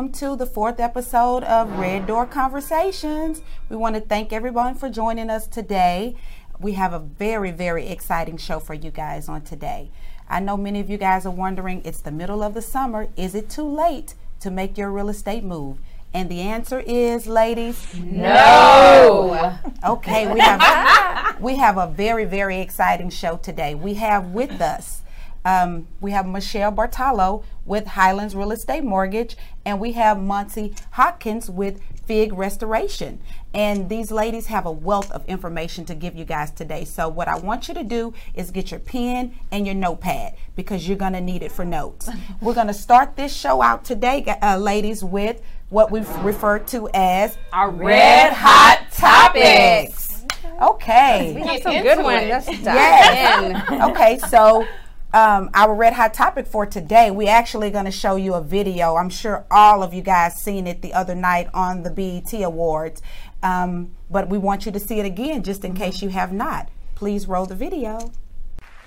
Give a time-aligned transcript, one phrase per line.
[0.00, 3.42] Welcome to the fourth episode of Red Door Conversations.
[3.68, 6.16] We want to thank everyone for joining us today.
[6.58, 9.90] We have a very, very exciting show for you guys on today.
[10.26, 13.08] I know many of you guys are wondering it's the middle of the summer.
[13.14, 15.76] Is it too late to make your real estate move?
[16.14, 19.54] And the answer is, ladies, no.
[19.84, 23.74] Okay, we have we have a very very exciting show today.
[23.74, 24.99] We have with us
[25.44, 31.48] um, we have Michelle Bartalo with Highlands Real Estate Mortgage, and we have Monty Hopkins
[31.48, 33.20] with Fig Restoration.
[33.54, 36.84] And these ladies have a wealth of information to give you guys today.
[36.84, 40.86] So, what I want you to do is get your pen and your notepad because
[40.86, 42.08] you're going to need it for notes.
[42.40, 46.88] We're going to start this show out today, uh, ladies, with what we've referred to
[46.94, 50.24] as our red hot topics.
[50.60, 51.32] Okay.
[51.34, 52.48] We have some good ones.
[52.60, 53.90] Yes.
[53.90, 54.66] okay, so
[55.12, 58.40] um, our red hot topic for today, we are actually going to show you a
[58.40, 58.96] video.
[58.96, 63.02] I'm sure all of you guys seen it the other night on the BET Awards,
[63.42, 66.68] um, but we want you to see it again just in case you have not.
[66.94, 68.12] Please roll the video.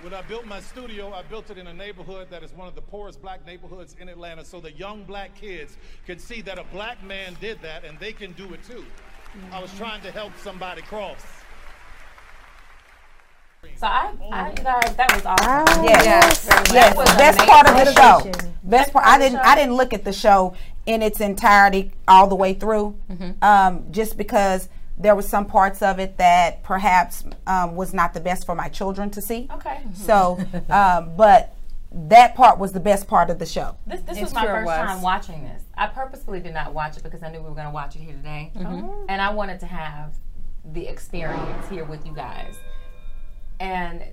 [0.01, 2.75] When I built my studio, I built it in a neighborhood that is one of
[2.75, 6.65] the poorest black neighborhoods in Atlanta so the young black kids can see that a
[6.73, 8.85] black man did that and they can do it too.
[9.51, 11.21] I was trying to help somebody cross.
[13.77, 15.83] So I, I, you guys, that was awesome.
[15.83, 16.95] Yes, yes, yes.
[17.17, 18.49] Best part of the show.
[18.63, 19.05] Best part.
[19.05, 22.97] I didn't, I didn't look at the show in its entirety all the way through,
[23.09, 23.43] mm-hmm.
[23.43, 28.19] um, just because there were some parts of it that perhaps um, was not the
[28.19, 29.47] best for my children to see.
[29.51, 29.81] Okay.
[29.83, 29.93] Mm-hmm.
[29.93, 31.55] So, um, but
[31.91, 33.75] that part was the best part of the show.
[33.85, 34.77] This, this was my first was.
[34.77, 35.63] time watching this.
[35.75, 37.99] I purposefully did not watch it because I knew we were going to watch it
[37.99, 39.05] here today, mm-hmm.
[39.09, 40.15] and I wanted to have
[40.73, 42.55] the experience here with you guys.
[43.59, 44.03] And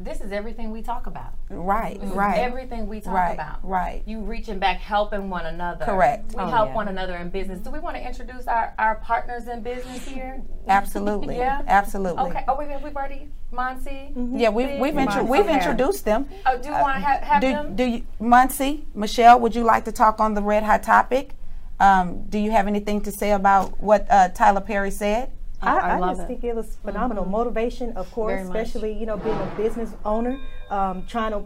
[0.00, 1.34] this is everything we talk about.
[1.50, 2.38] Right, right.
[2.38, 3.58] Everything we talk right, about.
[3.62, 4.02] Right.
[4.06, 5.84] You reaching back, helping one another.
[5.84, 6.32] Correct.
[6.32, 6.74] We oh, help yeah.
[6.74, 7.60] one another in business.
[7.60, 10.42] Do we want to introduce our, our partners in business here?
[10.66, 11.36] Absolutely.
[11.38, 11.62] yeah.
[11.66, 12.22] Absolutely.
[12.30, 12.44] Okay.
[12.48, 14.14] Oh, we, we've already Monsi.
[14.14, 14.38] Mm-hmm.
[14.38, 16.28] Yeah, we, we've intro- we've introduced them.
[16.46, 17.76] Oh, do you uh, want to have, have do, them?
[17.76, 19.38] Do you, Monsi, Michelle?
[19.40, 21.32] Would you like to talk on the red hot topic?
[21.78, 25.30] Um, do you have anything to say about what uh, Tyler Perry said?
[25.62, 26.26] I, I, I just it.
[26.26, 27.32] think it was phenomenal mm-hmm.
[27.32, 30.38] motivation, of course, especially you know being a business owner,
[30.70, 31.44] um, trying to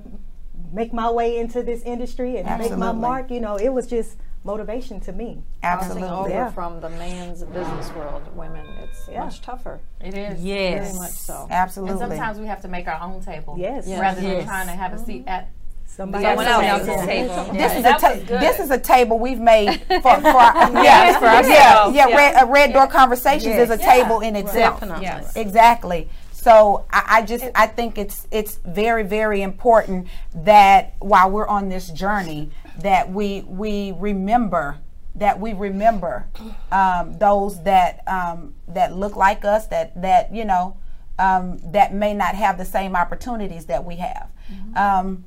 [0.73, 2.77] make my way into this industry and Absolutely.
[2.77, 3.31] make my mark.
[3.31, 5.43] You know, it was just motivation to me.
[5.63, 6.51] Absolutely, Crossing over yeah.
[6.51, 9.25] from the man's business world, women, it's yeah.
[9.25, 9.81] much tougher.
[10.01, 11.49] It is, yes, very much so.
[11.51, 14.39] Absolutely, and sometimes we have to make our own table, yes, rather yes.
[14.39, 15.29] than trying to have a seat mm-hmm.
[15.31, 15.51] at
[15.97, 17.53] Somebody Someone else's table.
[17.53, 21.27] This is a ta- this is a table we've made for, for our, yeah, for
[21.27, 21.95] ourselves.
[21.95, 22.17] Yeah, yeah, yeah.
[22.17, 23.71] Red, uh, Red Door Conversations yes.
[23.71, 24.81] is a table in itself.
[24.81, 25.05] Definitely.
[25.05, 25.37] Yes.
[25.37, 26.09] Exactly.
[26.33, 31.69] So I, I, just I think it's it's very very important that while we're on
[31.69, 32.51] this journey
[32.81, 34.79] that we we remember
[35.15, 36.27] that we remember
[36.73, 40.77] um, those that um, that look like us that that you know
[41.21, 44.29] um, that may not have the same opportunities that we have.
[44.53, 45.23] Mm-hmm.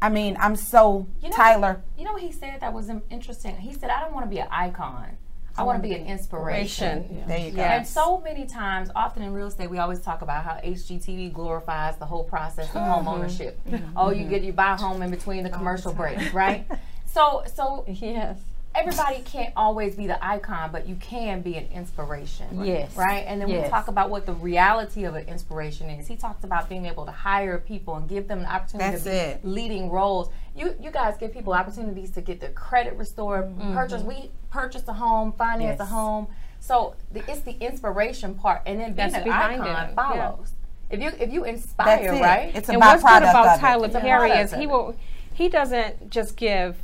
[0.00, 1.82] I mean, I'm so you know, Tyler.
[1.96, 3.56] You know what he said that was interesting?
[3.56, 5.16] He said, I don't want to be an icon.
[5.58, 7.08] I, want to be an inspiration.
[7.10, 7.26] Yeah.
[7.26, 7.62] There you go.
[7.62, 11.96] And so many times, often in real estate, we always talk about how HGTV glorifies
[11.96, 13.58] the whole process of home ownership.
[13.66, 13.96] Mm-hmm.
[13.96, 16.66] Oh, you get you buy a home in between the commercial breaks, right?
[17.06, 18.38] so, so yes
[18.76, 22.64] everybody can't always be the icon, but you can be an inspiration.
[22.64, 22.94] Yes.
[22.96, 23.24] Right?
[23.26, 23.64] And then yes.
[23.64, 26.06] we talk about what the reality of an inspiration is.
[26.06, 29.10] He talks about being able to hire people and give them the opportunity That's to
[29.10, 29.44] be it.
[29.44, 30.30] leading roles.
[30.54, 33.74] You you guys give people opportunities to get their credit restored, mm-hmm.
[33.74, 35.80] purchase we purchase a home, finance yes.
[35.80, 36.28] a home.
[36.60, 39.94] So the, it's the inspiration part and then being That's an icon it.
[39.94, 40.52] follows.
[40.90, 40.96] Yeah.
[40.96, 42.52] If you if you inspire, right?
[42.54, 44.96] It's a and what's good about Tyler Perry is he will
[45.32, 46.76] he doesn't just give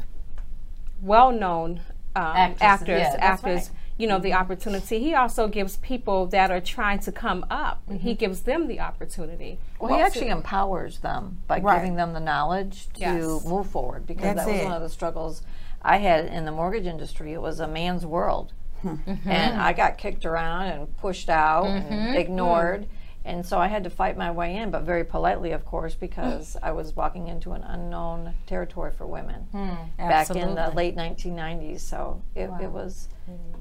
[1.00, 1.80] well-known
[2.14, 3.70] um, actors, actors, yeah, actors right.
[3.98, 4.24] you know, mm-hmm.
[4.24, 4.98] the opportunity.
[4.98, 7.82] He also gives people that are trying to come up.
[7.88, 7.98] Mm-hmm.
[7.98, 9.58] He gives them the opportunity.
[9.78, 11.78] Well, well he actually to, empowers them by right.
[11.78, 13.46] giving them the knowledge to yes.
[13.46, 14.64] move forward because That's that was it.
[14.64, 15.42] one of the struggles
[15.82, 17.32] I had in the mortgage industry.
[17.32, 18.52] It was a man's world.
[18.84, 19.28] Mm-hmm.
[19.28, 22.14] And I got kicked around and pushed out and mm-hmm.
[22.14, 22.86] ignored.
[23.24, 26.56] And so I had to fight my way in, but very politely, of course, because
[26.62, 31.80] I was walking into an unknown territory for women mm, back in the late 1990s.
[31.80, 32.58] So it, wow.
[32.60, 33.08] it was.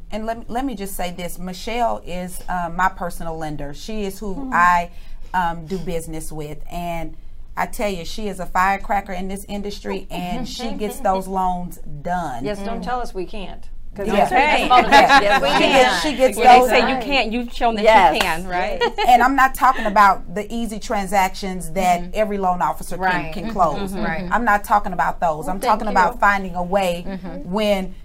[0.10, 3.74] And let me, let me just say this Michelle is um, my personal lender.
[3.74, 4.54] She is who mm-hmm.
[4.54, 4.92] I
[5.34, 6.64] um, do business with.
[6.70, 7.16] And
[7.56, 11.78] I tell you, she is a firecracker in this industry, and she gets those loans
[11.78, 12.46] done.
[12.46, 12.86] Yes, don't mm.
[12.86, 13.70] tell us we can't.
[13.94, 14.30] Because yes.
[14.30, 16.70] she gets, she gets those.
[16.70, 17.32] They say you can't.
[17.32, 18.16] You've shown that yes.
[18.16, 18.82] you can, right?
[19.08, 22.12] and I'm not talking about the easy transactions that mm-hmm.
[22.14, 23.34] every loan officer right.
[23.34, 23.92] can, can close.
[23.92, 24.04] Mm-hmm.
[24.04, 24.30] Right.
[24.32, 25.46] I'm not talking about those.
[25.46, 25.92] Well, I'm talking you.
[25.92, 27.52] about finding a way mm-hmm.
[27.52, 27.96] when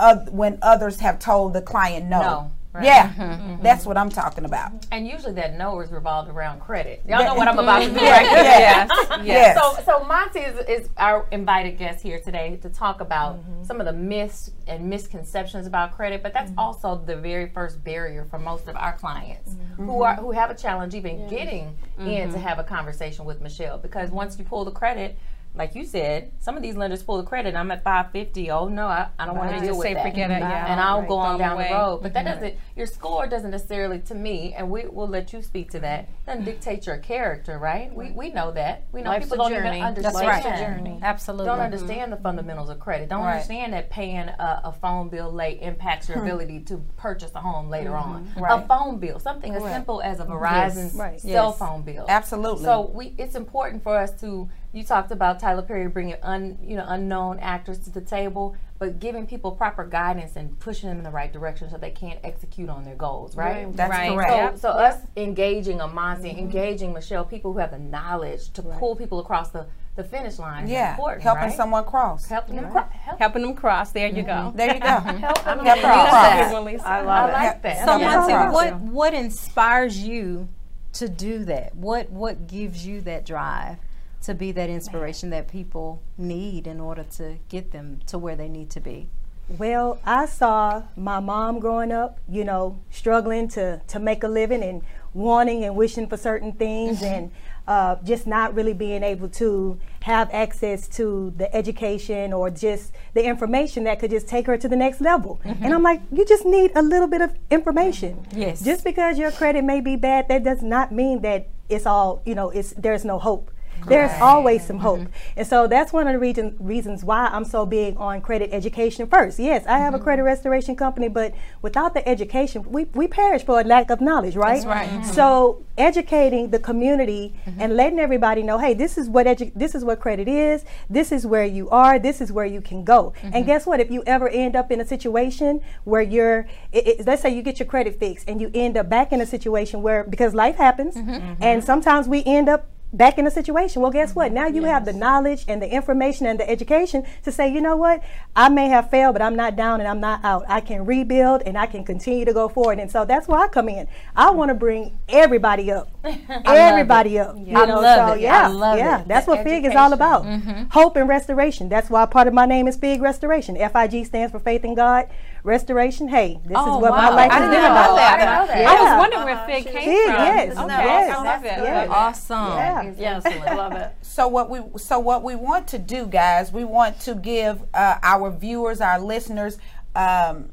[0.00, 2.20] uh, when others have told the client no.
[2.20, 2.52] no.
[2.72, 2.84] Right.
[2.84, 3.62] Yeah, mm-hmm, mm-hmm.
[3.62, 4.72] that's what I'm talking about.
[4.92, 7.02] And usually that no is revolved around credit.
[7.08, 8.22] Y'all know what I'm about to do, right?
[8.22, 8.90] yes.
[8.90, 9.20] yes.
[9.24, 9.58] yes.
[9.58, 13.64] So, so Monty is, is, our invited guest here today to talk about mm-hmm.
[13.64, 16.58] some of the myths and misconceptions about credit, but that's mm-hmm.
[16.58, 20.02] also the very first barrier for most of our clients who mm-hmm.
[20.02, 21.30] are who have a challenge even yes.
[21.30, 22.36] getting in to mm-hmm.
[22.36, 25.18] have a conversation with Michelle because once you pull the credit
[25.58, 27.56] like you said, some of these lenders pull the credit.
[27.56, 28.50] I'm at 550.
[28.50, 30.04] Oh no, I, I don't want to deal with that.
[30.04, 30.72] Forget it, yeah.
[30.72, 31.68] And I'll right, go on down away.
[31.68, 31.98] the road.
[32.02, 32.24] But mm-hmm.
[32.24, 32.54] that doesn't.
[32.76, 36.08] Your score doesn't necessarily, to me, and we will let you speak to that.
[36.26, 37.92] Doesn't dictate your character, right?
[37.92, 38.84] We, we know that.
[38.92, 39.78] We know Life's people don't journey.
[39.78, 40.14] even understand.
[40.14, 40.58] That's right.
[40.58, 41.00] journey.
[41.02, 41.46] Absolutely.
[41.46, 42.10] Don't understand mm-hmm.
[42.10, 43.08] the fundamentals of credit.
[43.08, 43.32] Don't right.
[43.32, 46.26] understand that paying a, a, phone bill late impacts your hmm.
[46.26, 48.12] ability to purchase a home later mm-hmm.
[48.12, 48.32] on.
[48.36, 48.62] Right.
[48.62, 51.22] A phone bill, something as simple as a Verizon yes.
[51.22, 51.58] cell yes.
[51.58, 52.06] phone bill.
[52.08, 52.64] Absolutely.
[52.64, 56.76] So we, it's important for us to you talked about Tyler Perry bringing un, you
[56.76, 61.04] know unknown actors to the table, but giving people proper guidance and pushing them in
[61.04, 63.64] the right direction so they can execute on their goals, right?
[63.64, 63.76] right.
[63.76, 64.12] That's right.
[64.12, 64.58] correct.
[64.58, 66.38] So, so us engaging Amansi, mm-hmm.
[66.38, 68.78] engaging Michelle, people who have the knowledge to right.
[68.78, 69.66] pull people across the
[69.96, 70.94] the finish line yeah.
[70.94, 71.52] helping right?
[71.52, 72.26] someone cross.
[72.26, 73.18] Helping them, cro- help.
[73.18, 73.90] helping them cross.
[73.90, 74.50] There you mm-hmm.
[74.50, 74.56] go.
[74.56, 74.86] There you go.
[74.86, 76.84] help them cross.
[76.84, 77.84] I love I like that.
[77.84, 80.48] So, Monty, what what inspires you
[80.92, 81.74] to do that?
[81.74, 83.78] What what gives you that drive?
[84.22, 88.48] To be that inspiration that people need in order to get them to where they
[88.48, 89.08] need to be?
[89.48, 94.62] Well, I saw my mom growing up, you know, struggling to, to make a living
[94.62, 94.82] and
[95.14, 97.30] wanting and wishing for certain things and
[97.66, 103.24] uh, just not really being able to have access to the education or just the
[103.24, 105.40] information that could just take her to the next level.
[105.44, 105.64] Mm-hmm.
[105.64, 108.26] And I'm like, you just need a little bit of information.
[108.32, 108.62] Yes.
[108.62, 112.34] Just because your credit may be bad, that does not mean that it's all, you
[112.34, 113.50] know, it's there's no hope.
[113.86, 115.00] There's always some hope.
[115.00, 115.38] Mm-hmm.
[115.38, 119.06] And so that's one of the reason, reasons why I'm so big on credit education
[119.06, 119.38] first.
[119.38, 120.02] Yes, I have mm-hmm.
[120.02, 124.00] a credit restoration company, but without the education, we, we perish for a lack of
[124.00, 124.54] knowledge, right?
[124.54, 124.88] That's right.
[124.88, 125.12] Mm-hmm.
[125.12, 127.60] So educating the community mm-hmm.
[127.60, 131.12] and letting everybody know, hey, this is what edu- this is what credit is, this
[131.12, 133.12] is where you are, this is where you can go.
[133.22, 133.46] And mm-hmm.
[133.46, 133.80] guess what?
[133.80, 137.42] If you ever end up in a situation where you're, it, it, let's say you
[137.42, 140.56] get your credit fixed and you end up back in a situation where, because life
[140.56, 141.42] happens, mm-hmm.
[141.42, 143.82] and sometimes we end up back in the situation.
[143.82, 144.32] Well, guess what?
[144.32, 144.70] Now you yes.
[144.70, 148.02] have the knowledge and the information and the education to say, you know what?
[148.34, 150.44] I may have failed, but I'm not down and I'm not out.
[150.48, 152.78] I can rebuild and I can continue to go forward.
[152.78, 153.88] And so that's where I come in.
[154.16, 155.90] I want to bring everybody up.
[156.44, 157.36] everybody up.
[157.36, 158.20] You I know, love so it.
[158.20, 159.04] yeah, yeah.
[159.06, 159.62] That's the what education.
[159.64, 160.24] FIG is all about.
[160.24, 160.64] Mm-hmm.
[160.70, 161.68] Hope and restoration.
[161.68, 163.56] That's why part of my name is FIG Restoration.
[163.56, 165.08] FIG stands for Faith in God
[165.48, 166.06] restoration.
[166.06, 166.96] Hey, this oh, is what wow.
[166.96, 167.96] my life I is about.
[167.96, 168.20] That.
[168.20, 168.60] I, that.
[168.60, 168.70] Yeah.
[168.70, 170.14] I was wondering where Fig came Fig, from.
[170.14, 170.66] Yes, okay.
[170.68, 171.46] yes, I love it.
[171.46, 171.88] Yes.
[171.90, 172.36] Awesome.
[172.36, 172.94] Yeah.
[172.96, 173.96] Yes, I love it.
[174.02, 177.98] So what we so what we want to do, guys, we want to give uh,
[178.02, 179.58] our viewers, our listeners.
[179.96, 180.50] Um,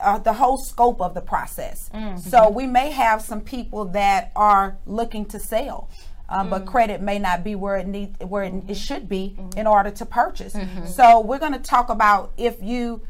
[0.00, 1.88] uh, the whole scope of the process.
[1.94, 2.16] Mm-hmm.
[2.16, 5.88] So we may have some people that are looking to sell.
[6.28, 9.36] Um, mm but credit may not be where it need where it, it should be
[9.38, 10.54] mm in order to purchase.
[10.54, 10.86] Mm-hmm.
[10.86, 13.02] So we're going to talk about if you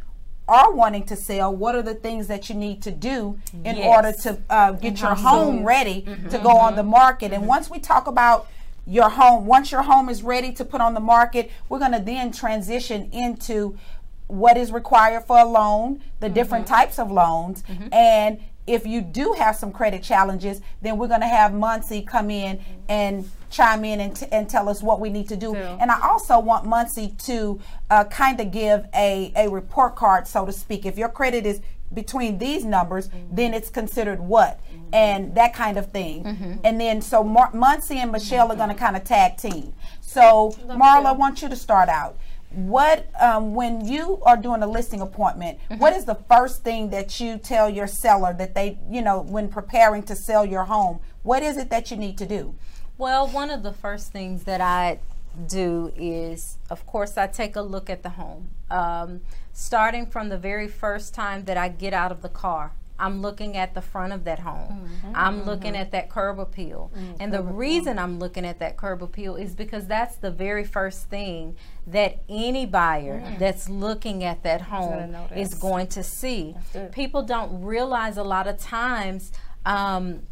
[0.49, 3.87] are wanting to sell, what are the things that you need to do in yes.
[3.87, 6.28] order to uh, get your home ready mm-hmm.
[6.28, 6.66] to go mm-hmm.
[6.66, 7.26] on the market?
[7.26, 7.42] Mm-hmm.
[7.42, 8.49] And once we talk about
[8.87, 12.00] your home, once your home is ready to put on the market, we're going to
[12.00, 13.78] then transition into
[14.26, 16.34] what is required for a loan, the mm-hmm.
[16.34, 17.92] different types of loans, mm-hmm.
[17.92, 22.31] and if you do have some credit challenges, then we're going to have Muncie come
[22.31, 25.54] in and chime in and, t- and tell us what we need to do.
[25.54, 30.47] And I also want Muncie to uh, kind of give a, a report card, so
[30.47, 30.87] to speak.
[30.87, 31.61] If your credit is
[31.92, 33.35] between these numbers, mm-hmm.
[33.35, 34.61] then it's considered what?
[34.64, 34.95] Mm-hmm.
[34.95, 36.25] And that kind of thing.
[36.25, 36.52] Mm-hmm.
[36.64, 39.75] And then so Mar- Muncie and Michelle are going to kind of tag team.
[40.00, 42.16] So, Marla, I want you to start out
[42.54, 45.80] what um, when you are doing a listing appointment mm-hmm.
[45.80, 49.49] what is the first thing that you tell your seller that they you know when
[49.49, 52.54] preparing to sell your home what is it that you need to do
[52.99, 55.00] well, one of the first things that I
[55.49, 58.50] do is, of course, I take a look at the home.
[58.71, 63.21] Um, starting from the very first time that I get out of the car, I'm
[63.21, 64.88] looking at the front of that home.
[64.88, 65.12] Mm-hmm.
[65.16, 65.49] I'm mm-hmm.
[65.49, 66.92] looking at that curb appeal.
[66.94, 67.14] Mm-hmm.
[67.18, 71.11] And the reason I'm looking at that curb appeal is because that's the very first
[71.11, 71.56] thing
[71.88, 73.38] that any buyer mm.
[73.40, 76.54] that's looking at that home is going to see.
[76.92, 79.32] People don't realize a lot of times
[79.66, 80.23] um,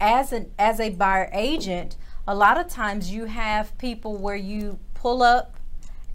[0.00, 1.96] as an as a buyer agent,
[2.28, 5.56] a lot of times you have people where you pull up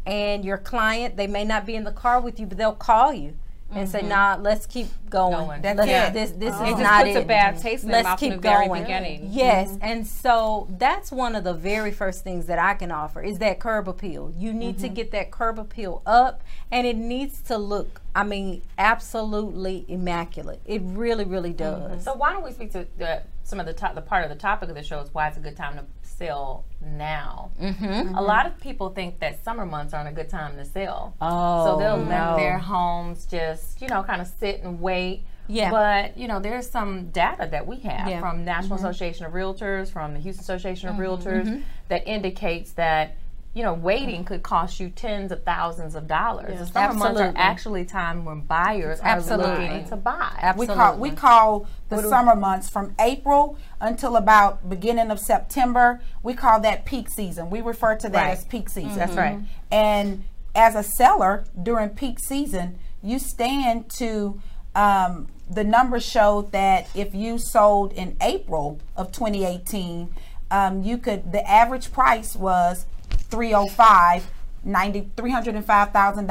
[0.05, 3.13] and your client, they may not be in the car with you, but they'll call
[3.13, 3.37] you
[3.69, 3.79] mm-hmm.
[3.79, 4.01] and say.
[4.01, 5.47] "Nah, let's keep going.
[5.47, 5.61] going.
[5.61, 6.13] That's let's, it.
[6.13, 6.73] This this oh.
[6.73, 7.23] is it not puts it.
[7.23, 8.81] a bad taste in let's keep going.
[8.81, 9.29] beginning.
[9.31, 9.83] Yes, mm-hmm.
[9.83, 13.59] and so that's one of the very first things that I can offer is that
[13.59, 14.33] curb appeal.
[14.35, 14.83] You need mm-hmm.
[14.83, 18.01] to get that curb appeal up, and it needs to look.
[18.15, 20.61] I mean, absolutely immaculate.
[20.65, 21.93] It really, really mm-hmm.
[21.93, 22.03] does.
[22.03, 24.35] So why don't we speak to the, some of the top, the part of the
[24.35, 25.85] topic of the show is why it's a good time to
[26.17, 27.51] sell now.
[27.61, 27.85] Mm-hmm.
[27.85, 28.15] Mm-hmm.
[28.15, 31.15] A lot of people think that summer months aren't a good time to sell.
[31.21, 32.09] Oh, so they'll no.
[32.09, 35.23] let their homes just, you know, kind of sit and wait.
[35.47, 35.71] Yeah.
[35.71, 38.19] But, you know, there's some data that we have yeah.
[38.19, 38.85] from National mm-hmm.
[38.85, 41.03] Association of Realtors, from the Houston Association of mm-hmm.
[41.03, 41.61] Realtors mm-hmm.
[41.87, 43.15] that indicates that
[43.57, 46.51] you know, waiting could cost you tens of thousands of dollars.
[46.59, 46.71] Yes.
[46.71, 47.23] Summer Absolutely.
[47.23, 49.45] months are actually time when buyers Absolutely.
[49.47, 50.37] are looking to buy.
[50.39, 50.75] Absolutely.
[50.75, 55.99] We call we call the summer months from April until about beginning of September.
[56.21, 57.49] We call that peak season.
[57.49, 58.37] We refer to that right.
[58.37, 58.91] as peak season.
[58.91, 58.99] Mm-hmm.
[58.99, 59.39] That's right.
[59.71, 64.39] And as a seller during peak season, you stand to
[64.75, 70.13] um, the numbers show that if you sold in April of 2018,
[70.51, 72.85] um, you could the average price was
[73.29, 74.27] 305
[74.63, 76.27] 90 305000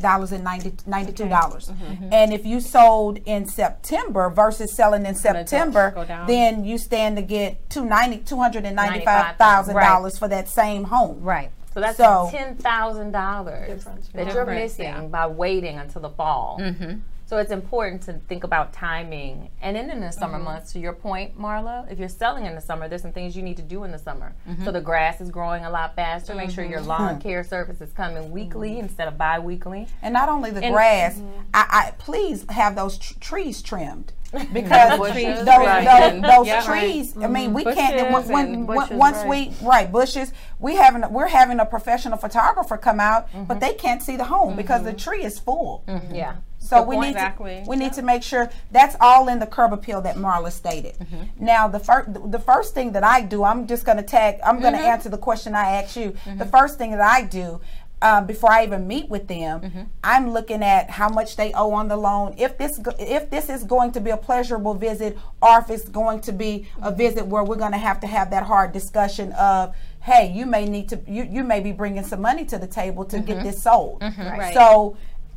[0.00, 1.94] dollars and 90, 92 dollars okay.
[1.94, 2.12] mm-hmm.
[2.12, 7.68] and if you sold in september versus selling in september then you stand to get
[7.70, 14.34] 290 295000 dollars for that same home right so that's so, ten thousand dollars that
[14.34, 15.02] you're missing yeah.
[15.02, 16.58] by waiting until the fall.
[16.60, 16.98] Mm-hmm.
[17.32, 19.48] So it's important to think about timing.
[19.62, 20.44] And then in the summer mm-hmm.
[20.44, 23.42] months, to your point, Marla, if you're selling in the summer, there's some things you
[23.42, 24.34] need to do in the summer.
[24.46, 24.66] Mm-hmm.
[24.66, 26.34] So the grass is growing a lot faster.
[26.34, 26.42] Mm-hmm.
[26.42, 26.88] Make sure your mm-hmm.
[26.88, 28.80] lawn care service is coming weekly mm-hmm.
[28.80, 29.88] instead of bi-weekly.
[30.02, 31.40] And not only the and grass, mm-hmm.
[31.54, 34.12] I, I, please have those tr- trees trimmed
[34.52, 37.14] because those, those, those, those yeah, trees.
[37.14, 37.24] Right.
[37.24, 38.28] I mean, we bushes can't.
[38.28, 39.28] When, when, once right.
[39.28, 43.44] we right bushes, we having we're having a professional photographer come out, mm-hmm.
[43.44, 44.56] but they can't see the home mm-hmm.
[44.56, 45.84] because the tree is full.
[45.86, 46.14] Mm-hmm.
[46.14, 46.36] Yeah.
[46.58, 47.06] So Good we point.
[47.08, 47.62] need exactly.
[47.64, 47.82] to we yeah.
[47.82, 50.94] need to make sure that's all in the curb appeal that Marla stated.
[50.94, 51.44] Mm-hmm.
[51.44, 54.38] Now the first the first thing that I do, I'm just going to tag.
[54.44, 54.88] I'm going to mm-hmm.
[54.88, 56.10] answer the question I asked you.
[56.10, 56.50] The mm-hmm.
[56.50, 57.60] first thing that I do
[58.02, 59.82] um, before I even meet with them, mm-hmm.
[60.02, 62.34] I'm looking at how much they owe on the loan.
[62.36, 66.20] If this if this is going to be a pleasurable visit, or if it's going
[66.22, 66.96] to be a mm-hmm.
[66.96, 70.66] visit where we're going to have to have that hard discussion of, hey, you may
[70.66, 73.26] need to you you may be bringing some money to the table to mm-hmm.
[73.26, 74.00] get this sold.
[74.00, 74.38] Mm-hmm.
[74.38, 74.54] Right.
[74.54, 74.96] So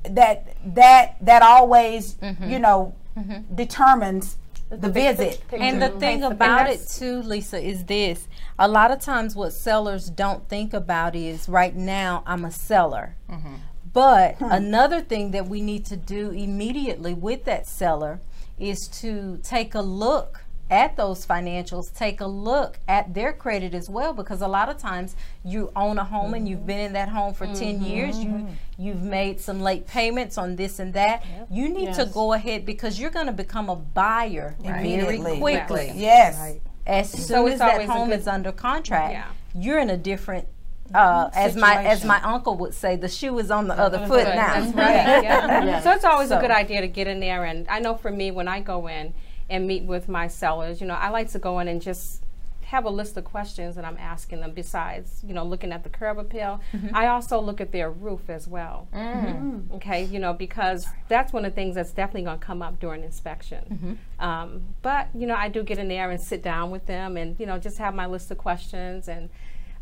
[0.09, 2.49] that that that always mm-hmm.
[2.49, 3.55] you know mm-hmm.
[3.55, 4.37] determines
[4.75, 5.41] the, the visit.
[5.51, 8.27] And the thing about it too, Lisa, is this.
[8.57, 13.15] A lot of times what sellers don't think about is right now I'm a seller.
[13.29, 13.55] Mm-hmm.
[13.91, 14.45] But hmm.
[14.45, 18.19] another thing that we need to do immediately with that seller
[18.59, 23.89] is to take a look at those financials, take a look at their credit as
[23.89, 26.33] well because a lot of times you own a home mm-hmm.
[26.33, 27.79] and you've been in that home for mm-hmm.
[27.79, 31.23] 10 years, you you've made some late payments on this and that.
[31.25, 31.47] Yep.
[31.51, 31.97] You need yes.
[31.97, 34.83] to go ahead because you're going to become a buyer right.
[34.83, 35.91] very quickly.
[35.95, 36.37] Yes.
[36.37, 36.61] Right.
[36.87, 39.31] As soon so as that home is under contract, yeah.
[39.53, 40.47] you're in a different
[40.93, 44.25] uh, as my as my uncle would say, the shoe is on the other foot
[44.25, 44.59] now.
[44.59, 44.75] That's right.
[45.23, 45.63] yeah.
[45.63, 45.81] yeah.
[45.81, 46.37] So it's always so.
[46.37, 47.43] a good idea to get in there.
[47.45, 49.13] And I know for me, when I go in,
[49.49, 50.81] and meet with my sellers.
[50.81, 52.23] You know, I like to go in and just
[52.65, 55.89] have a list of questions that I'm asking them besides, you know, looking at the
[55.89, 56.59] curb appeal.
[56.73, 56.95] Mm-hmm.
[56.95, 58.87] I also look at their roof as well.
[58.93, 59.75] Mm-hmm.
[59.75, 62.79] Okay, you know, because that's one of the things that's definitely going to come up
[62.79, 63.63] during inspection.
[64.19, 64.25] Mm-hmm.
[64.25, 67.39] Um, but, you know, I do get in there and sit down with them and,
[67.39, 69.29] you know, just have my list of questions and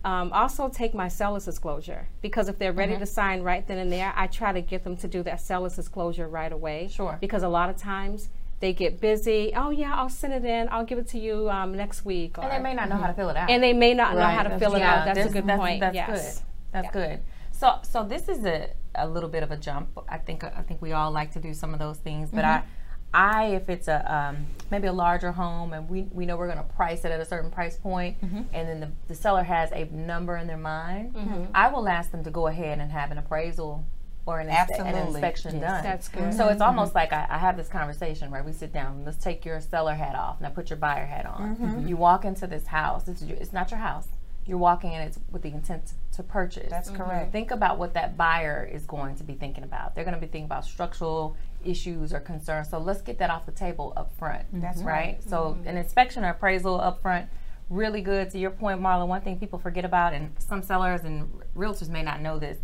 [0.04, 3.00] um, also take my seller's disclosure because if they're ready mm-hmm.
[3.00, 5.78] to sign right then and there, I try to get them to do that seller's
[5.78, 6.90] disclosure right away.
[6.92, 7.18] Sure.
[7.22, 8.28] Because a lot of times,
[8.64, 9.52] they get busy.
[9.54, 10.70] Oh yeah, I'll send it in.
[10.72, 12.38] I'll give it to you um, next week.
[12.38, 13.50] Or, and they may not know how to fill it out.
[13.50, 14.22] And they may not right.
[14.22, 15.06] know how to fill it yeah, out.
[15.06, 15.82] That's a good that's, point.
[15.82, 16.08] That's yes.
[16.08, 16.44] good.
[16.72, 16.92] That's yeah.
[16.92, 17.20] good.
[17.52, 19.90] So so this is a, a little bit of a jump.
[20.08, 22.66] I think I think we all like to do some of those things, but mm-hmm.
[23.14, 26.48] I I if it's a um, maybe a larger home and we, we know we're
[26.48, 28.44] going to price it at a certain price point, mm-hmm.
[28.54, 31.44] and then the, the seller has a number in their mind, mm-hmm.
[31.54, 33.86] I will ask them to go ahead and have an appraisal
[34.26, 35.84] or an, an inspection yes, done.
[35.84, 36.34] That's good.
[36.34, 36.98] So it's almost mm-hmm.
[36.98, 39.04] like I, I, have this conversation where we sit down.
[39.06, 40.40] Let's take your seller hat off.
[40.40, 41.56] Now put your buyer hat on.
[41.56, 41.88] Mm-hmm.
[41.88, 43.08] You walk into this house.
[43.08, 44.08] It's, it's not your house.
[44.46, 46.70] You're walking in it with the intent to purchase.
[46.70, 47.02] That's mm-hmm.
[47.02, 47.32] correct.
[47.32, 49.96] Think about what that buyer is going to be thinking about.
[49.96, 52.70] They're going to be thinking about structural issues or concerns.
[52.70, 54.46] So let's get that off the table up front.
[54.54, 54.94] That's right.
[54.94, 55.24] right.
[55.24, 55.68] So mm-hmm.
[55.68, 57.28] an inspection or appraisal up front
[57.70, 58.30] really good.
[58.32, 62.04] To your point, Marla, one thing people forget about, and some sellers and realtors may
[62.04, 62.58] not know this,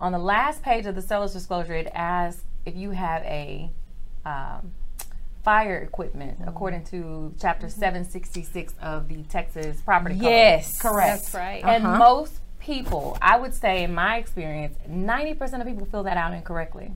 [0.00, 3.70] on the last page of the seller's disclosure, it asks if you have a
[4.24, 4.72] um,
[5.44, 6.48] fire equipment mm-hmm.
[6.48, 7.80] according to chapter mm-hmm.
[7.80, 10.24] 766 of the Texas property code.
[10.24, 11.22] Yes, correct.
[11.22, 11.62] That's right.
[11.64, 11.98] And uh-huh.
[11.98, 16.92] most people, I would say in my experience, 90% of people fill that out incorrectly.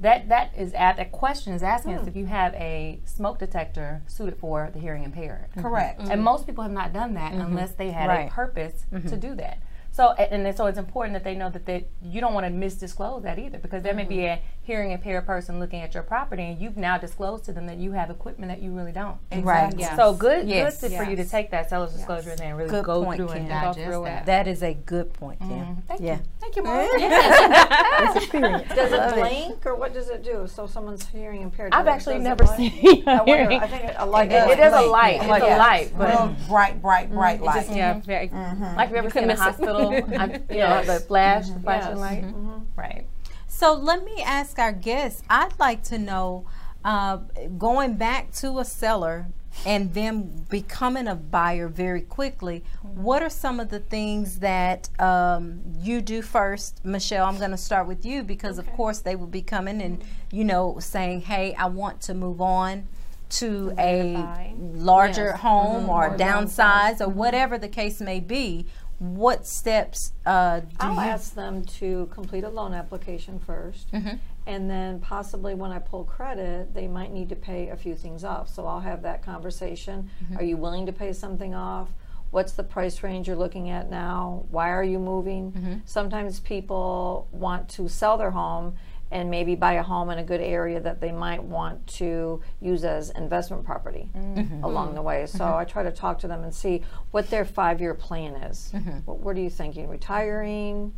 [0.00, 2.08] that that is at that question is asking us hmm.
[2.08, 5.48] if you have a smoke detector suited for the hearing impaired.
[5.56, 6.00] Correct.
[6.00, 6.10] Mm-hmm.
[6.10, 7.42] And most people have not done that mm-hmm.
[7.42, 8.28] unless they had right.
[8.28, 9.18] a purpose to mm-hmm.
[9.18, 9.58] do that.
[9.96, 13.22] So and so it's important that they know that they you don't want to misdisclose
[13.22, 14.08] that either because there mm-hmm.
[14.10, 14.44] may be mm-hmm.
[14.44, 17.78] a hearing impaired person looking at your property and you've now disclosed to them that
[17.78, 19.16] you have equipment that you really don't.
[19.30, 19.42] Exactly.
[19.42, 19.74] Right.
[19.78, 19.96] Yes.
[19.96, 20.82] So good, yes.
[20.82, 21.02] good yes.
[21.02, 22.00] for you to take that seller's yes.
[22.00, 23.36] disclosure and then really good go point, through Kim.
[23.38, 24.02] and digest that.
[24.04, 24.26] that.
[24.26, 25.48] That is a good point, Kim.
[25.48, 25.80] Mm-hmm.
[25.88, 26.16] Thank yeah.
[26.16, 26.22] you.
[26.40, 26.88] Thank you, Mom.
[26.98, 28.68] That's experience.
[28.74, 30.46] Does it blink or what does it do?
[30.46, 31.72] So someone's hearing impaired.
[31.72, 33.02] I've actually never seen.
[33.06, 34.30] I, wonder, I think a light.
[34.32, 35.20] It is a light.
[35.22, 37.70] It's a light, but bright, bright, bright light.
[37.70, 38.28] Yeah, very.
[38.28, 39.85] Like you ever seen a hospital?
[40.50, 41.98] know, the flash, the flashing yes.
[41.98, 42.24] light.
[42.24, 42.48] Mm-hmm.
[42.48, 42.80] mm-hmm.
[42.80, 43.06] Right.
[43.48, 45.22] So let me ask our guests.
[45.30, 46.46] I'd like to know,
[46.84, 47.18] uh,
[47.56, 49.28] going back to a seller
[49.64, 53.02] and them becoming a buyer very quickly, mm-hmm.
[53.02, 56.84] what are some of the things that um, you do first?
[56.84, 58.68] Michelle, I'm going to start with you because, okay.
[58.68, 62.42] of course, they will be coming and, you know, saying, hey, I want to move
[62.42, 62.88] on
[63.28, 65.40] to a larger yes.
[65.40, 65.90] home mm-hmm.
[65.90, 68.66] or, or downsize or whatever the case may be
[68.98, 74.16] what steps uh, do I'll you ask them to complete a loan application 1st mm-hmm.
[74.46, 78.24] and then possibly when I pull credit, they might need to pay a few things
[78.24, 78.48] off.
[78.48, 80.10] So I'll have that conversation.
[80.24, 80.38] Mm-hmm.
[80.38, 81.90] Are you willing to pay something off?
[82.30, 84.44] What's the price range you're looking at now?
[84.50, 85.52] Why are you moving?
[85.52, 85.74] Mm-hmm.
[85.84, 88.76] Sometimes people want to sell their home
[89.10, 92.84] and maybe buy a home in a good area that they might want to use
[92.84, 94.64] as investment property mm-hmm.
[94.64, 95.26] along the way.
[95.26, 95.58] So mm-hmm.
[95.58, 98.72] I try to talk to them and see what their five year plan is.
[98.74, 98.98] Mm-hmm.
[99.04, 99.88] What, what, are you thinking?
[99.88, 100.92] Retiring?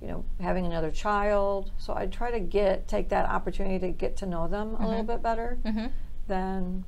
[0.00, 1.70] You know, having another child.
[1.78, 5.02] So I try to get take that opportunity to get to know them a little
[5.02, 5.06] mm-hmm.
[5.06, 5.86] bit better mm-hmm.
[6.28, 6.84] than.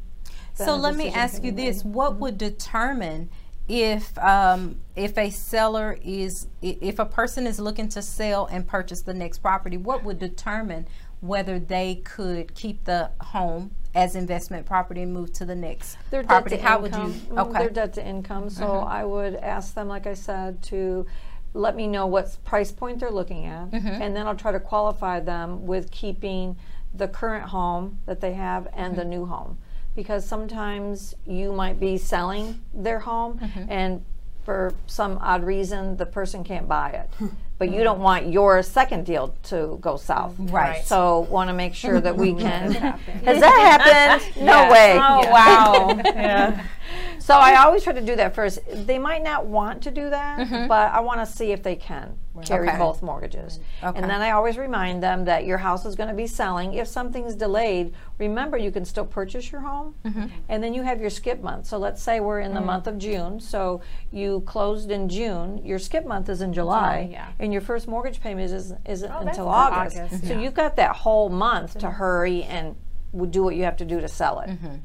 [0.54, 2.20] So let me ask you this: What mm-hmm.
[2.20, 3.28] would determine
[3.68, 9.02] if um, if a seller is if a person is looking to sell and purchase
[9.02, 10.86] the next property, what would determine
[11.20, 16.22] whether they could keep the home as investment property and move to the next their
[16.22, 16.56] property?
[16.56, 17.02] How income.
[17.02, 17.20] would you?
[17.34, 18.50] Mm, okay, their debt to income.
[18.50, 18.86] So uh-huh.
[18.86, 21.06] I would ask them, like I said, to
[21.52, 23.88] let me know what price point they're looking at, mm-hmm.
[23.88, 26.56] and then I'll try to qualify them with keeping
[26.94, 28.96] the current home that they have and mm-hmm.
[28.96, 29.58] the new home
[29.96, 33.64] because sometimes you might be selling their home mm-hmm.
[33.68, 34.04] and
[34.44, 37.10] for some odd reason the person can't buy it.
[37.58, 40.34] But you don't want your second deal to go south.
[40.38, 40.84] Right.
[40.84, 44.36] So want to make sure that we can has that happened?
[44.44, 44.70] No yeah.
[44.70, 44.92] way.
[44.92, 45.32] Oh yeah.
[45.32, 46.02] wow.
[46.04, 46.64] Yeah
[47.18, 48.60] so I always try to do that first.
[48.86, 50.68] They might not want to do that, mm-hmm.
[50.68, 52.78] but I want to see if they can carry okay.
[52.78, 53.60] both mortgages.
[53.82, 53.98] Okay.
[53.98, 56.74] And then I always remind them that your house is going to be selling.
[56.74, 60.26] If something's delayed, remember you can still purchase your home, mm-hmm.
[60.48, 61.66] and then you have your skip month.
[61.66, 62.66] So let's say we're in the mm.
[62.66, 63.40] month of June.
[63.40, 65.64] So you closed in June.
[65.64, 67.28] Your skip month is in July, yeah.
[67.38, 69.96] and your first mortgage payment is isn't oh, until August.
[69.96, 70.26] August.
[70.26, 70.40] So yeah.
[70.40, 72.76] you've got that whole month to hurry and
[73.30, 74.50] do what you have to do to sell it.
[74.50, 74.76] Mm-hmm.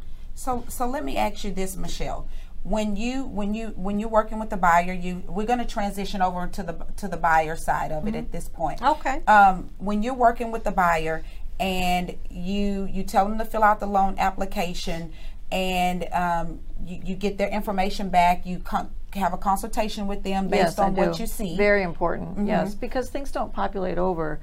[0.41, 2.27] So so let me ask you this, Michelle.
[2.63, 6.19] When you when you when you're working with the buyer, you we're going to transition
[6.19, 8.17] over to the to the buyer side of it mm-hmm.
[8.17, 8.81] at this point.
[8.81, 9.21] Okay.
[9.27, 11.23] Um, when you're working with the buyer
[11.59, 15.13] and you you tell them to fill out the loan application
[15.51, 20.47] and um, you, you get their information back, you con- have a consultation with them
[20.47, 21.55] based yes, on what you see.
[21.55, 22.29] Very important.
[22.31, 22.47] Mm-hmm.
[22.47, 24.39] Yes, because things don't populate over.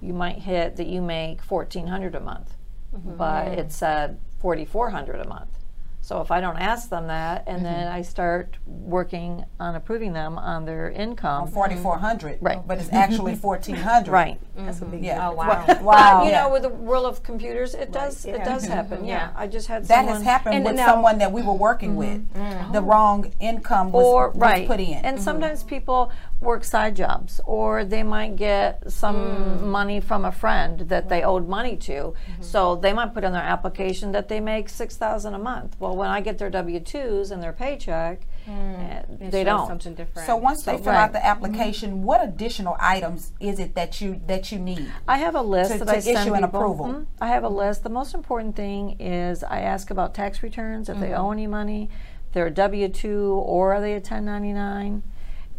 [0.00, 2.54] You might hit that you make fourteen hundred a month,
[2.94, 3.16] mm-hmm.
[3.16, 5.58] but it said 4400 a month.
[6.04, 7.64] So if I don't ask them that, and mm-hmm.
[7.64, 12.58] then I start working on approving them on their income, forty four hundred, right?
[12.66, 14.40] But it's actually fourteen hundred, right?
[14.56, 14.66] Mm-hmm.
[14.66, 15.28] That's a big yeah.
[15.28, 15.64] Oh wow!
[15.68, 16.24] Well, wow!
[16.24, 16.42] You yeah.
[16.42, 17.92] know, with the world of computers, it right.
[17.92, 18.34] does yeah.
[18.34, 19.04] it does happen.
[19.12, 19.30] Yeah.
[19.36, 21.98] I just had that has happened with now, someone that we were working mm-hmm.
[21.98, 22.34] with.
[22.34, 22.72] Mm-hmm.
[22.72, 24.66] The wrong income was, or, was right.
[24.66, 25.24] put in, and mm-hmm.
[25.24, 26.10] sometimes people
[26.42, 29.60] work side jobs, or they might get some mm.
[29.62, 31.08] money from a friend that right.
[31.08, 32.42] they owed money to, mm-hmm.
[32.42, 35.76] so they might put in their application that they make six thousand a month.
[35.78, 39.30] Well, when I get their W twos and their paycheck, mm.
[39.30, 39.68] they don't.
[39.68, 40.26] Something different.
[40.26, 41.04] So once they so, fill right.
[41.04, 42.02] out the application, mm-hmm.
[42.02, 44.90] what additional items is it that you that you need?
[45.06, 46.86] I have a list to, that to I issue send an approval.
[46.86, 47.02] Mm-hmm.
[47.20, 47.84] I have a list.
[47.84, 51.04] The most important thing is I ask about tax returns if mm-hmm.
[51.04, 51.88] they owe any money,
[52.32, 55.02] they're a W two or are they a ten ninety nine,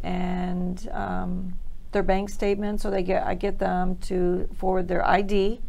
[0.04, 1.54] and um,
[1.92, 5.62] their bank statements, or they get I get them to forward their ID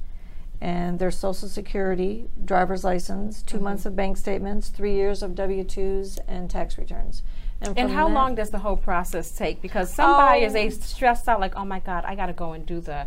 [0.61, 3.65] and their social security, driver's license, 2 mm-hmm.
[3.65, 7.23] months of bank statements, three years of W 2s, and tax returns.
[7.61, 9.61] And, and how long does the whole process take?
[9.61, 12.53] Because some oh, buyers, they stress out, like, oh my God, I got to go
[12.53, 13.07] and do the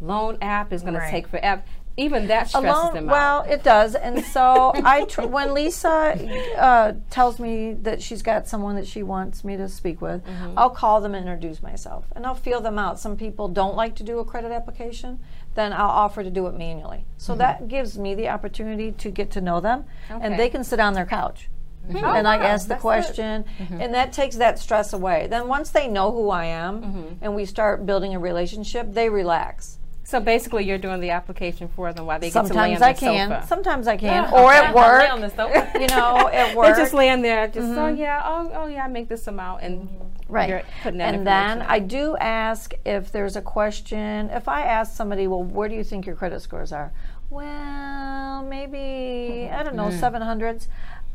[0.00, 1.04] loan app, is going right.
[1.04, 1.62] to take forever.
[1.96, 3.46] Even that stresses Alone, them well, out.
[3.46, 3.94] Well, it does.
[3.94, 6.18] And so I, tr- when Lisa
[6.58, 10.58] uh, tells me that she's got someone that she wants me to speak with, mm-hmm.
[10.58, 12.98] I'll call them and introduce myself, and I'll feel them out.
[12.98, 15.20] Some people don't like to do a credit application;
[15.54, 17.06] then I'll offer to do it manually.
[17.16, 17.38] So mm-hmm.
[17.38, 20.24] that gives me the opportunity to get to know them, okay.
[20.24, 21.48] and they can sit on their couch.
[21.88, 21.96] Mm-hmm.
[21.96, 23.80] And oh, I ask the question, mm-hmm.
[23.80, 25.26] and that takes that stress away.
[25.28, 27.08] Then once they know who I am, mm-hmm.
[27.20, 29.78] and we start building a relationship, they relax.
[30.06, 32.82] So basically, you're doing the application for them while they Sometimes get to lay on
[32.82, 33.28] I can.
[33.30, 33.46] Sofa.
[33.46, 34.32] Sometimes I can.
[34.32, 35.08] or at work.
[35.80, 36.76] you know, at work.
[36.76, 37.78] They just land there, just mm-hmm.
[37.78, 39.88] oh yeah, oh oh yeah, I make this amount, and
[40.28, 40.64] right.
[40.84, 44.28] and then I do ask if there's a question.
[44.28, 46.92] If I ask somebody, well, where do you think your credit scores are?
[47.30, 50.00] Well, maybe I don't know, mm.
[50.00, 50.68] seven hundreds.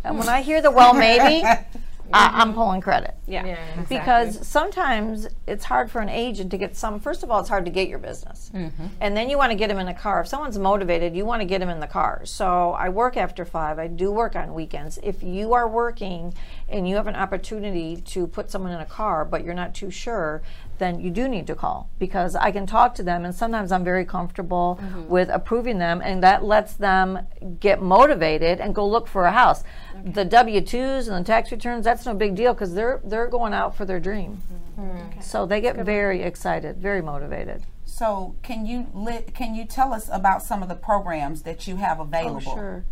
[0.04, 1.48] And when I hear the well, maybe.
[2.14, 3.16] I, am pulling credit.
[3.28, 3.46] Yeah.
[3.46, 3.98] yeah exactly.
[3.98, 7.00] Because sometimes it's hard for an agent to get some.
[7.00, 8.88] First of all, it's hard to get your business, mm-hmm.
[9.00, 10.22] and then you want to get them in a car.
[10.22, 12.22] If someone's motivated, you want to get them in the car.
[12.26, 13.80] So I work after five.
[13.80, 15.00] I do work on weekends.
[15.04, 16.34] If you are working
[16.68, 19.92] and you have an opportunity to put someone in a car, but you're not too
[19.92, 20.42] sure,
[20.80, 23.84] then you do need to call because I can talk to them, and sometimes I'm
[23.84, 25.08] very comfortable mm-hmm.
[25.08, 27.20] with approving them, and that lets them
[27.60, 29.64] get motivated and go look for a house.
[30.00, 30.12] Okay.
[30.12, 33.54] The W twos and the tax returns, that's no big deal because they're they're going
[33.54, 34.42] out for their dream.
[34.80, 35.08] Mm-hmm.
[35.08, 35.22] Okay.
[35.22, 37.64] So they get very excited, very motivated.
[37.86, 41.76] So can you li- can you tell us about some of the programs that you
[41.78, 42.52] have available?
[42.52, 42.86] Oh, sure.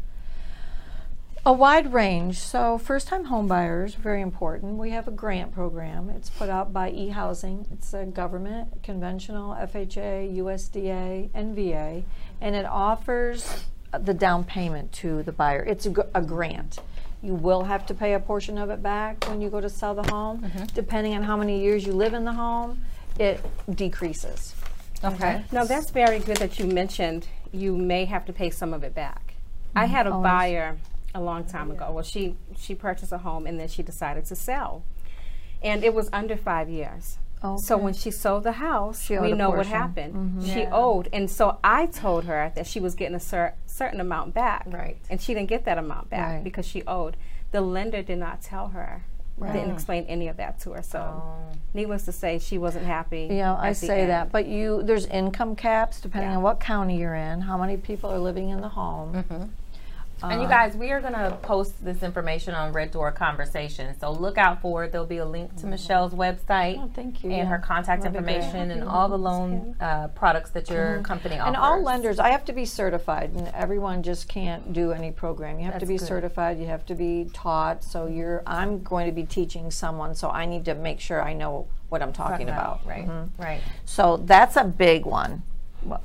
[1.45, 2.39] A wide range.
[2.39, 4.77] So, first time homebuyers, very important.
[4.77, 6.09] We have a grant program.
[6.09, 7.71] It's put out by eHousing.
[7.71, 12.03] It's a government, conventional, FHA, USDA, and VA,
[12.41, 13.63] and it offers
[13.97, 15.63] the down payment to the buyer.
[15.63, 16.79] It's a, a grant.
[17.21, 19.95] You will have to pay a portion of it back when you go to sell
[19.95, 20.41] the home.
[20.41, 20.65] Mm-hmm.
[20.75, 22.81] Depending on how many years you live in the home,
[23.17, 24.53] it decreases.
[25.03, 25.43] Okay.
[25.51, 28.93] Now, that's very good that you mentioned you may have to pay some of it
[28.93, 29.33] back.
[29.69, 29.77] Mm-hmm.
[29.79, 30.23] I had a Always.
[30.23, 30.77] buyer
[31.13, 31.91] a long time ago.
[31.91, 34.83] Well, she she purchased a home and then she decided to sell,
[35.61, 37.17] and it was under five years.
[37.43, 37.61] Okay.
[37.61, 40.15] So when she sold the house, we know what happened.
[40.15, 40.45] Mm-hmm.
[40.45, 40.71] She yeah.
[40.71, 44.65] owed, and so I told her that she was getting a cer- certain amount back,
[44.67, 44.97] right?
[45.09, 46.43] And she didn't get that amount back right.
[46.43, 47.15] because she owed.
[47.51, 49.03] The lender did not tell her.
[49.37, 49.53] Right.
[49.53, 50.81] Didn't explain any of that to her.
[50.81, 51.55] So, oh.
[51.75, 53.29] needless to say, she wasn't happy.
[53.29, 54.09] Yeah, I say end.
[54.09, 54.31] that.
[54.31, 56.37] But you, there's income caps depending yeah.
[56.37, 59.53] on what county you're in, how many people are living in the home.
[60.17, 63.11] Mm-hmm and you uh, guys, we are going to post this information on Red Door
[63.13, 63.97] Conversation.
[63.99, 64.91] So look out for it.
[64.91, 66.77] There'll be a link to Michelle's website.
[66.79, 67.29] Oh, thank you.
[67.29, 67.45] And yeah.
[67.45, 71.03] her contact information and all the loan uh, products that your mm-hmm.
[71.03, 71.47] company offers.
[71.47, 75.59] And all lenders, I have to be certified, and everyone just can't do any program.
[75.59, 76.07] You have That's to be good.
[76.07, 76.59] certified.
[76.59, 77.83] You have to be taught.
[77.83, 81.33] So you're, I'm going to be teaching someone, so I need to make sure I
[81.33, 82.85] know what I'm talking about.
[82.85, 83.07] Right.
[83.07, 83.41] Mm-hmm.
[83.41, 83.61] Right.
[83.85, 85.43] So that's a big one.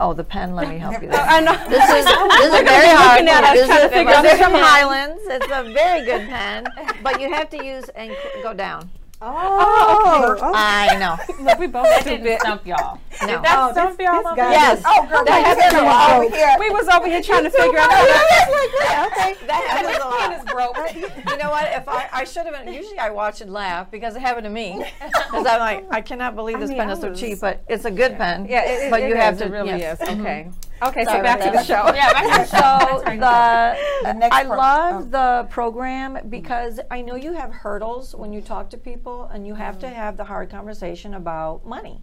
[0.01, 0.55] Oh, the pen.
[0.55, 1.09] Let me help you.
[1.09, 1.21] There.
[1.29, 1.53] I know.
[1.68, 2.05] This is
[2.38, 3.27] this is very hard.
[3.57, 5.23] This is, this is from Highlands.
[5.27, 6.66] It's a very good pen,
[7.03, 8.90] but you have to use and go down.
[9.25, 10.51] Oh, okay.
[10.53, 11.17] I know.
[11.45, 12.99] Look, we both that didn't stump y'all.
[13.23, 13.27] Oh, no.
[13.27, 14.37] Did that oh, stump y'all?
[14.37, 14.83] Yes.
[14.85, 16.57] Oh, girl, that over here.
[16.59, 17.91] We was over here trying to figure out.
[19.13, 20.33] okay, that happens a lot.
[20.33, 21.23] is broke.
[21.33, 21.71] You know what?
[21.73, 22.75] If I, I should have been.
[22.75, 24.85] Usually, I watch and laugh because it happened to me.
[25.01, 27.85] Because I'm like, I cannot believe this I mean, pen is so cheap, but it's
[27.85, 28.47] a good pen.
[28.49, 29.47] Yeah, it, but it you have to.
[29.47, 30.01] It really is.
[30.01, 30.49] Okay.
[30.49, 30.72] Mm-hmm.
[30.88, 31.92] Okay, so back to the show.
[31.95, 33.03] yeah, back to the show.
[33.03, 35.42] So the, the I love oh.
[35.42, 39.55] the program because I know you have hurdles when you talk to people, and you
[39.55, 39.88] have mm-hmm.
[39.88, 42.03] to have the hard conversation about money.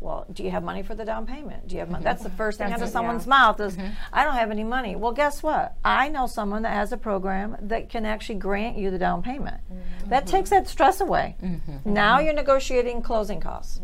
[0.00, 1.68] Well, do you have money for the down payment?
[1.68, 2.02] Do you have money?
[2.02, 3.30] That's the first thing out of someone's yeah.
[3.30, 3.92] mouth is, mm-hmm.
[4.12, 4.96] I don't have any money.
[4.96, 5.76] Well, guess what?
[5.84, 9.58] I know someone that has a program that can actually grant you the down payment.
[9.70, 10.08] Mm-hmm.
[10.08, 11.36] That takes that stress away.
[11.42, 11.92] Mm-hmm.
[11.92, 13.80] Now you're negotiating closing costs.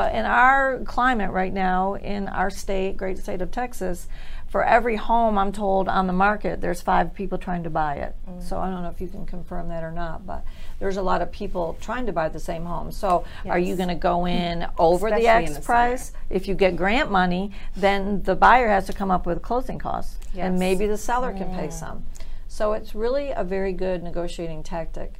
[0.00, 0.14] Mm-hmm.
[0.14, 4.08] But in our climate right now, in our state, great state of Texas,
[4.48, 8.16] for every home I'm told on the market, there's five people trying to buy it.
[8.28, 8.42] Mm.
[8.42, 10.44] So I don't know if you can confirm that or not, but
[10.80, 12.90] there's a lot of people trying to buy the same home.
[12.90, 13.52] So yes.
[13.52, 16.04] are you going to go in over Especially the X the price?
[16.06, 16.18] Center.
[16.30, 20.18] If you get grant money, then the buyer has to come up with closing costs,
[20.34, 20.46] yes.
[20.46, 21.38] and maybe the seller mm.
[21.38, 21.72] can pay mm.
[21.72, 22.04] some.
[22.48, 25.14] So it's really a very good negotiating tactic.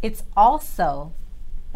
[0.00, 1.12] It's also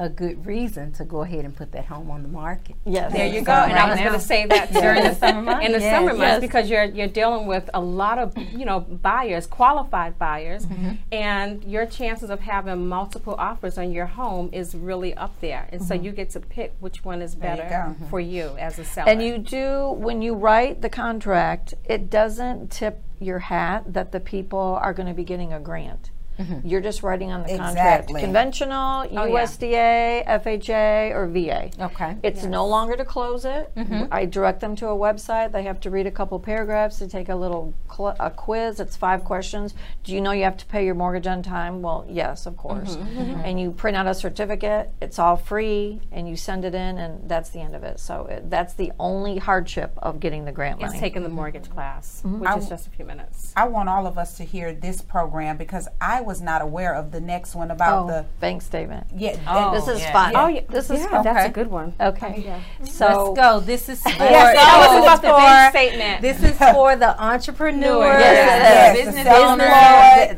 [0.01, 2.75] a good reason to go ahead and put that home on the market.
[2.87, 3.53] Yes, there you go.
[3.53, 5.67] and right I was going to say that during the summer months.
[5.67, 6.41] In the yes, summer months, yes.
[6.41, 10.93] because you're you're dealing with a lot of you know buyers, qualified buyers, mm-hmm.
[11.13, 15.69] and your chances of having multiple offers on your home is really up there.
[15.71, 15.89] And mm-hmm.
[15.89, 19.11] so you get to pick which one is better you for you as a seller.
[19.11, 24.21] And you do when you write the contract, it doesn't tip your hat that the
[24.21, 26.11] people are going to be getting a grant
[26.41, 26.67] Mm-hmm.
[26.67, 28.15] You're just writing on the exactly.
[28.15, 30.39] contract conventional, oh, USDA, yeah.
[30.39, 31.71] FHA, or VA.
[31.85, 32.17] Okay.
[32.23, 32.47] It's yes.
[32.47, 33.75] no longer to close it.
[33.77, 34.05] Mm-hmm.
[34.11, 35.53] I direct them to a website.
[35.53, 38.81] They have to read a couple paragraphs to take a little cl- a quiz.
[38.81, 39.75] It's five questions.
[40.05, 41.83] Do you know you have to pay your mortgage on time?
[41.83, 42.97] Well, yes, of course.
[42.97, 43.19] Mm-hmm.
[43.19, 43.41] mm-hmm.
[43.41, 44.91] And you print out a certificate.
[45.01, 48.01] It's all free, and you send it in, and that's the end of it.
[48.01, 50.93] So it, that's the only hardship of getting the grant money.
[50.93, 52.41] It's taking the mortgage class, mm-hmm.
[52.41, 53.53] which I is just a few minutes.
[53.57, 57.11] I want all of us to hear this program because I was not aware of
[57.11, 59.05] the next one about oh, the bank statement.
[59.17, 60.13] Yeah, oh, this is yeah.
[60.13, 60.37] fun.
[60.37, 60.61] Oh, yeah.
[60.69, 61.93] this is yeah, that's a good one.
[62.01, 62.61] Okay, yeah.
[62.85, 63.59] so let's go.
[63.59, 66.23] This is for, yes, oh, this is about the bank statement.
[66.23, 69.65] This is for the entrepreneur, yes, yes, business owner.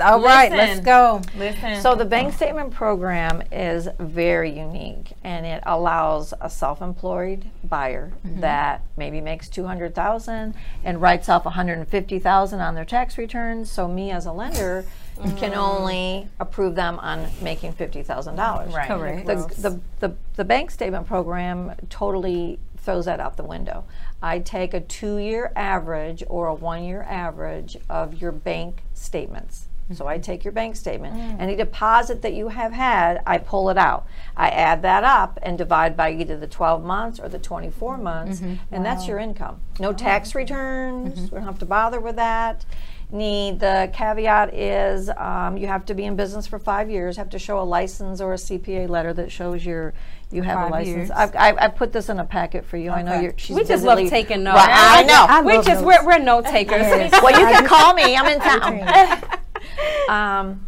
[0.03, 0.57] All right, Listen.
[0.57, 1.21] let's go.
[1.37, 1.83] Listen.
[1.83, 8.41] So the bank statement program is very unique, and it allows a self-employed buyer mm-hmm.
[8.41, 12.75] that maybe makes two hundred thousand and writes off one hundred and fifty thousand on
[12.75, 13.71] their tax returns.
[13.71, 15.37] So me as a lender mm-hmm.
[15.37, 18.73] can only approve them on making fifty thousand dollars.
[18.73, 18.89] Right.
[18.89, 19.27] Correct.
[19.27, 23.85] The, the, the, the bank statement program totally throws that out the window.
[24.21, 29.69] I take a two year average or a one year average of your bank statements.
[29.95, 31.15] So I take your bank statement.
[31.15, 31.41] Mm.
[31.41, 34.07] Any deposit that you have had, I pull it out.
[34.37, 38.41] I add that up and divide by either the 12 months or the 24 months,
[38.41, 38.55] mm-hmm.
[38.71, 38.95] and wow.
[38.95, 39.61] that's your income.
[39.79, 41.15] No tax returns.
[41.15, 41.25] Mm-hmm.
[41.25, 42.65] We don't have to bother with that
[43.13, 43.61] need.
[43.61, 47.39] The caveat is um, you have to be in business for five years, have to
[47.39, 49.95] show a license or a CPA letter that shows you're
[50.31, 51.11] you have five a license.
[51.11, 52.91] I've, I've, I've, put this in a packet for you.
[52.91, 53.01] Okay.
[53.01, 53.35] I know you're.
[53.37, 54.57] She's we just love taking notes.
[54.57, 55.27] Well, I know.
[55.29, 56.83] I we just we're, we're note takers.
[57.13, 58.17] well, you can call me.
[58.17, 59.29] I'm in town.
[60.09, 60.67] um,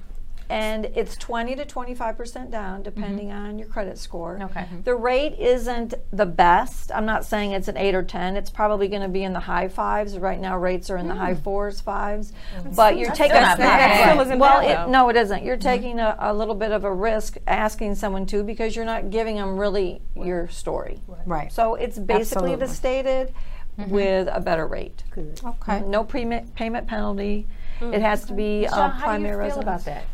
[0.50, 3.46] and it's 20 to 25% down depending mm-hmm.
[3.46, 4.38] on your credit score.
[4.42, 4.60] Okay.
[4.60, 4.82] Mm-hmm.
[4.82, 6.92] The rate isn't the best.
[6.94, 8.36] I'm not saying it's an 8 or 10.
[8.36, 10.20] It's probably going to be in the high 5s.
[10.20, 11.10] Right now rates are in mm.
[11.10, 12.32] the high 4s, 5s.
[12.62, 12.76] Mm.
[12.76, 15.44] But you're taking a that well, it, no it isn't.
[15.44, 15.68] You're mm-hmm.
[15.68, 19.36] taking a, a, little bit of a risk asking someone to because you're not giving
[19.36, 21.00] them really your story.
[21.24, 21.52] Right.
[21.52, 22.66] So it's basically Absolutely.
[22.66, 23.34] the stated
[23.78, 23.90] mm-hmm.
[23.90, 25.02] with a better rate.
[25.10, 25.40] Good.
[25.44, 25.80] Okay.
[25.82, 27.46] No payment payment penalty.
[27.80, 27.94] Mm.
[27.94, 29.62] It has to be Michelle, uh, primary residence.
[29.62, 30.04] about that?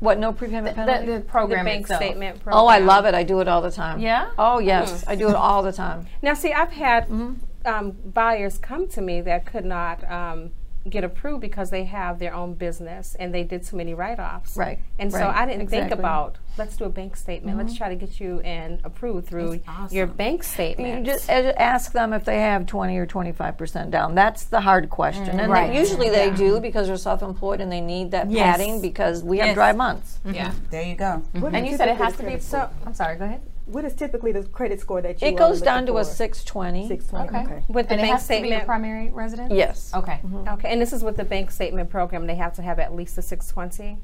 [0.00, 1.06] What no prepayment penalty?
[1.06, 2.02] The, the program the bank itself.
[2.02, 2.62] statement program.
[2.62, 3.14] Oh, I love it.
[3.14, 4.00] I do it all the time.
[4.00, 4.30] Yeah.
[4.38, 5.08] Oh yes, mm.
[5.08, 6.06] I do it all the time.
[6.22, 7.34] Now, see, I've had mm-hmm.
[7.66, 10.50] um, buyers come to me that could not um,
[10.88, 14.56] get approved because they have their own business and they did too many write-offs.
[14.56, 14.78] Right.
[14.98, 15.20] And right.
[15.20, 15.90] so I didn't exactly.
[15.90, 17.56] think about let's do a bank statement.
[17.56, 17.66] Mm-hmm.
[17.66, 19.96] Let's try to get you in approved through awesome.
[19.96, 21.06] your bank statement.
[21.06, 24.14] You just ask them if they have 20 or 25 percent down.
[24.14, 25.40] That's the hard question, mm-hmm.
[25.40, 25.72] and right.
[25.72, 26.30] they, usually yeah.
[26.30, 28.56] they do because they're self-employed and they need that yes.
[28.56, 29.48] padding because we yes.
[29.48, 30.18] have dry months.
[30.24, 30.34] Mm-hmm.
[30.34, 30.52] Yeah.
[30.70, 31.22] There you go.
[31.34, 32.70] And you said it has to be so.
[32.86, 33.16] I'm sorry.
[33.16, 35.28] Go ahead what is typically the credit score that you?
[35.28, 36.00] It goes down to for?
[36.00, 36.88] a six twenty.
[36.88, 37.28] Six twenty.
[37.28, 37.40] Okay.
[37.40, 37.64] okay.
[37.68, 39.52] With the and bank statement, primary residence.
[39.52, 39.92] Yes.
[39.94, 40.20] Okay.
[40.24, 40.48] Mm-hmm.
[40.48, 42.26] Okay, and this is with the bank statement program.
[42.26, 43.98] They have to have at least a six twenty.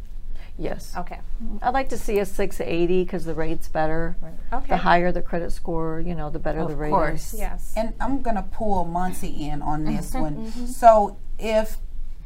[0.59, 0.95] Yes.
[0.97, 1.21] Okay.
[1.61, 4.17] I'd like to see a 680 because the rate's better.
[4.21, 4.33] Right.
[4.53, 4.69] Okay.
[4.69, 7.35] The higher the credit score, you know, the better of the rate course.
[7.35, 7.41] is.
[7.41, 7.75] Yes.
[7.77, 10.47] And I'm going to pull Muncie in on this one.
[10.47, 10.67] Mm-hmm.
[10.67, 11.77] So if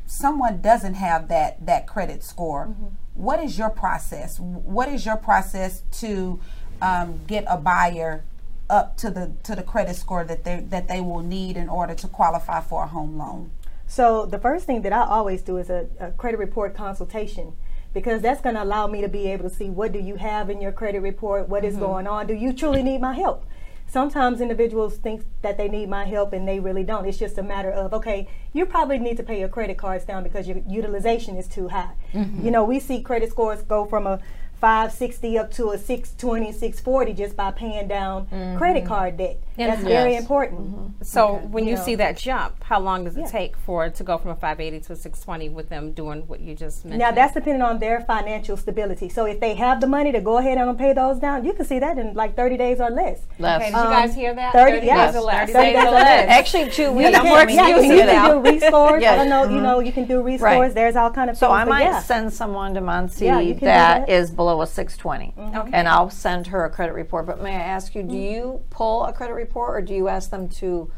[0.06, 2.86] someone doesn't have that that credit score, mm-hmm.
[3.14, 4.38] what is your process?
[4.38, 6.40] What is your process to
[6.82, 8.24] um, get a buyer
[8.68, 11.94] up to the to the credit score that they that they will need in order
[11.94, 13.50] to qualify for a home loan?
[13.86, 17.54] So the first thing that I always do is a, a credit report consultation
[17.92, 20.48] because that's going to allow me to be able to see what do you have
[20.48, 21.82] in your credit report, what is mm-hmm.
[21.82, 23.44] going on, do you truly need my help?
[23.88, 27.04] Sometimes individuals think that they need my help and they really don't.
[27.04, 30.22] It's just a matter of, okay, you probably need to pay your credit cards down
[30.22, 31.94] because your utilization is too high.
[32.12, 32.44] Mm-hmm.
[32.44, 34.20] You know, we see credit scores go from a
[34.60, 38.58] 560 up to a 620 640 just by paying down mm-hmm.
[38.58, 39.88] credit card debt that's yes.
[39.88, 41.02] very important mm-hmm.
[41.02, 41.46] so okay.
[41.46, 41.82] when you, you know.
[41.82, 43.26] see that jump how long does it yeah.
[43.26, 46.40] take for it to go from a 580 to a 620 with them doing what
[46.40, 49.86] you just mentioned now that's depending on their financial stability so if they have the
[49.86, 52.56] money to go ahead and pay those down you can see that in like 30
[52.56, 55.12] days or less less okay, did um, you guys hear that 30, 30 yes.
[55.12, 57.82] days or less 30, 30 days or less actually two weeks yeah, more yeah, you,
[57.82, 59.12] you can do rescores yes.
[59.12, 59.54] I don't know mm-hmm.
[59.54, 60.74] you know you can do rescores right.
[60.74, 64.30] there's all kind of so things, I might send someone to Muncie that, that is
[64.30, 65.56] below a 620 Mm-hmm.
[65.56, 65.70] Okay.
[65.72, 67.26] And I'll send her a credit report.
[67.26, 68.16] But may I ask you, do mm-hmm.
[68.16, 70.90] you pull a credit report or do you ask them to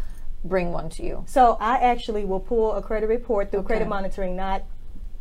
[0.45, 1.25] bring one to you?
[1.27, 3.67] So I actually will pull a credit report through okay.
[3.69, 4.65] credit monitoring, not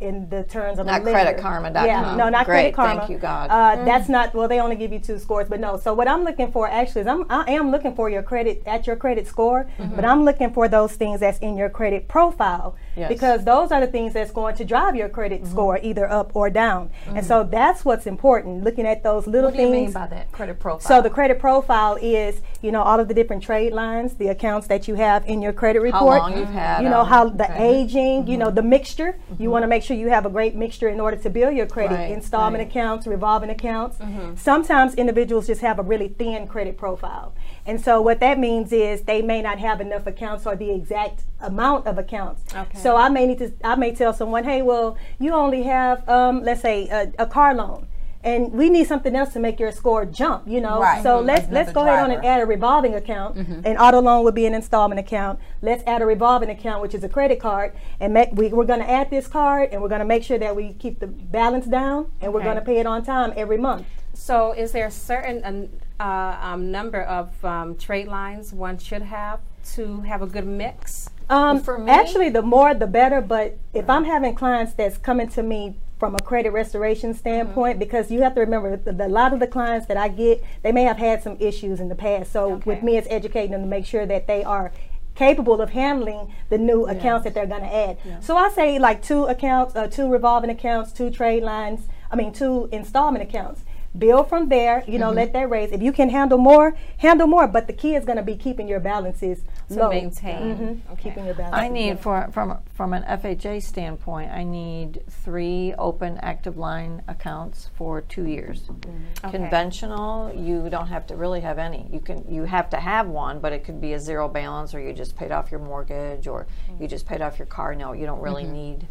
[0.02, 1.86] in the terms of not creditkarma.com.
[1.86, 3.00] Yeah, no, not Great, Credit Karma.
[3.02, 3.50] Thank you, God.
[3.50, 3.86] Uh, mm.
[3.86, 4.48] That's not well.
[4.48, 5.78] They only give you two scores, but no.
[5.78, 8.88] So what I'm looking for actually is I'm I am looking for your credit at
[8.88, 9.96] your credit score, mm-hmm.
[9.96, 13.10] but I'm looking for those things that's in your credit profile yes.
[13.10, 15.52] because those are the things that's going to drive your credit mm-hmm.
[15.52, 16.90] score either up or down.
[17.06, 17.18] Mm-hmm.
[17.18, 18.64] And so that's what's important.
[18.64, 19.70] Looking at those little what things.
[19.70, 20.88] What do you mean by that credit profile?
[20.88, 24.68] So the credit profile is you know all of the different trade lines, the accounts
[24.68, 26.22] that you have in your credit report.
[26.22, 26.84] How long you've had.
[26.84, 27.82] You know how the okay.
[27.82, 28.28] aging.
[28.28, 28.56] You know mm-hmm.
[28.56, 29.18] the mixture.
[29.40, 31.56] You want to make sure sure you have a great mixture in order to build
[31.56, 31.96] your credit.
[31.96, 32.70] Right, Installment right.
[32.70, 33.98] accounts, revolving accounts.
[33.98, 34.36] Mm-hmm.
[34.36, 37.34] Sometimes individuals just have a really thin credit profile.
[37.66, 41.24] And so what that means is they may not have enough accounts or the exact
[41.40, 42.44] amount of accounts.
[42.54, 42.78] Okay.
[42.78, 46.44] So I may need to I may tell someone, hey, well, you only have um,
[46.44, 47.88] let's say a, a car loan
[48.24, 51.04] and we need something else to make your score jump you know right.
[51.04, 51.28] so mm-hmm.
[51.28, 51.98] let's Another let's go driver.
[51.98, 53.66] ahead on and add a revolving account mm-hmm.
[53.66, 57.04] an auto loan would be an installment account let's add a revolving account which is
[57.04, 60.00] a credit card and make, we, we're going to add this card and we're going
[60.00, 62.30] to make sure that we keep the balance down and okay.
[62.30, 66.38] we're going to pay it on time every month so is there a certain uh,
[66.42, 71.62] um, number of um, trade lines one should have to have a good mix um,
[71.62, 75.42] for me, actually the more the better but if i'm having clients that's coming to
[75.44, 77.80] me from a credit restoration standpoint mm-hmm.
[77.80, 80.44] because you have to remember the, the, a lot of the clients that I get
[80.64, 82.64] they may have had some issues in the past so okay.
[82.66, 84.72] with me it's educating them to make sure that they are
[85.14, 88.20] capable of handling the new accounts that they're going to add yeah.
[88.20, 92.34] so I say like two accounts uh, two revolving accounts two trade lines I mean
[92.34, 93.62] two installment accounts
[93.96, 95.18] build from there you know mm-hmm.
[95.18, 98.18] let that raise if you can handle more handle more but the key is going
[98.18, 99.90] to be keeping your balances to low.
[99.90, 100.92] maintain mm-hmm.
[100.94, 101.10] okay.
[101.10, 106.18] keeping your balances i need for from from an fha standpoint i need three open
[106.20, 109.26] active line accounts for two years mm-hmm.
[109.26, 109.38] okay.
[109.38, 113.40] conventional you don't have to really have any you can you have to have one
[113.40, 116.48] but it could be a zero balance or you just paid off your mortgage or
[116.80, 118.54] you just paid off your car note you don't really mm-hmm.
[118.54, 118.88] need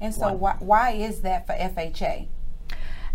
[0.00, 2.28] and so why, why is that for fha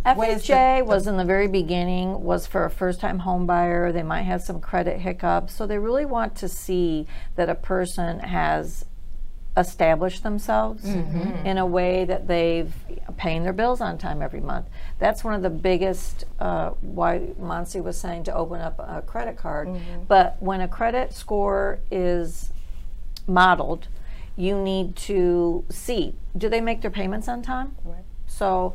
[0.06, 3.92] FHA was in the very beginning was for a first-time home buyer.
[3.92, 8.20] They might have some credit hiccups, so they really want to see that a person
[8.20, 8.86] has
[9.56, 11.46] established themselves mm-hmm.
[11.46, 12.74] in a way that they've
[13.18, 14.66] paying their bills on time every month.
[15.00, 19.38] That's one of the biggest uh, why Monsi was saying to open up a credit
[19.38, 19.68] card.
[19.68, 20.04] Mm-hmm.
[20.08, 22.52] But when a credit score is
[23.28, 23.88] modeled,
[24.36, 27.76] you need to see do they make their payments on time?
[27.84, 28.04] Right.
[28.26, 28.74] So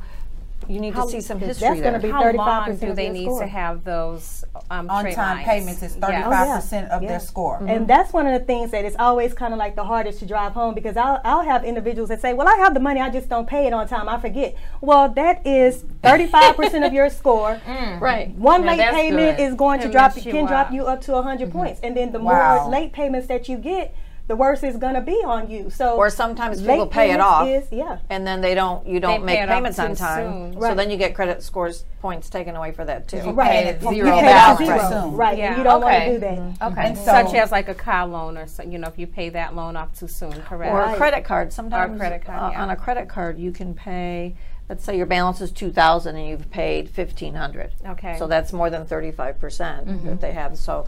[0.69, 3.09] you need how, to see some history that's going to be How long do they
[3.09, 3.41] need score?
[3.41, 5.83] to have those um, on-time payments?
[5.83, 7.09] Is thirty-five percent of yeah.
[7.09, 7.69] their score, mm-hmm.
[7.69, 10.27] and that's one of the things that is always kind of like the hardest to
[10.27, 13.11] drive home because I'll, I'll have individuals that say, "Well, I have the money, I
[13.11, 14.09] just don't pay it on time.
[14.09, 17.61] I forget." Well, that is thirty-five percent of your score.
[17.69, 18.01] Mm.
[18.01, 18.31] Right.
[18.31, 19.43] One now late payment good.
[19.43, 21.59] is going to drop can drop you up to 100 mm-hmm.
[21.59, 22.63] points, and then the wow.
[22.63, 23.95] more late payments that you get
[24.29, 25.71] the worse is going to be on you.
[25.71, 28.87] So or sometimes people pay it off, is, yeah, and then they don't.
[28.87, 30.71] You don't they make payments on time, right.
[30.71, 33.31] so then you get credit scores points taken away for that too.
[33.31, 35.11] Right, zero you balance, zero.
[35.11, 35.37] right?
[35.37, 35.57] Yeah.
[35.57, 35.93] you don't okay.
[35.93, 36.39] want to do that.
[36.39, 36.79] Mm-hmm.
[36.79, 39.31] Okay, so, such as like a car loan, or so, you know, if you pay
[39.31, 40.73] that loan off too soon, correct?
[40.73, 41.53] Or a credit card.
[41.53, 42.63] Sometimes or credit card, uh, yeah.
[42.63, 44.37] on a credit card, you can pay
[44.69, 48.85] let's say your balance is 2000 and you've paid 1500 okay so that's more than
[48.85, 50.07] 35% mm-hmm.
[50.07, 50.87] that they have so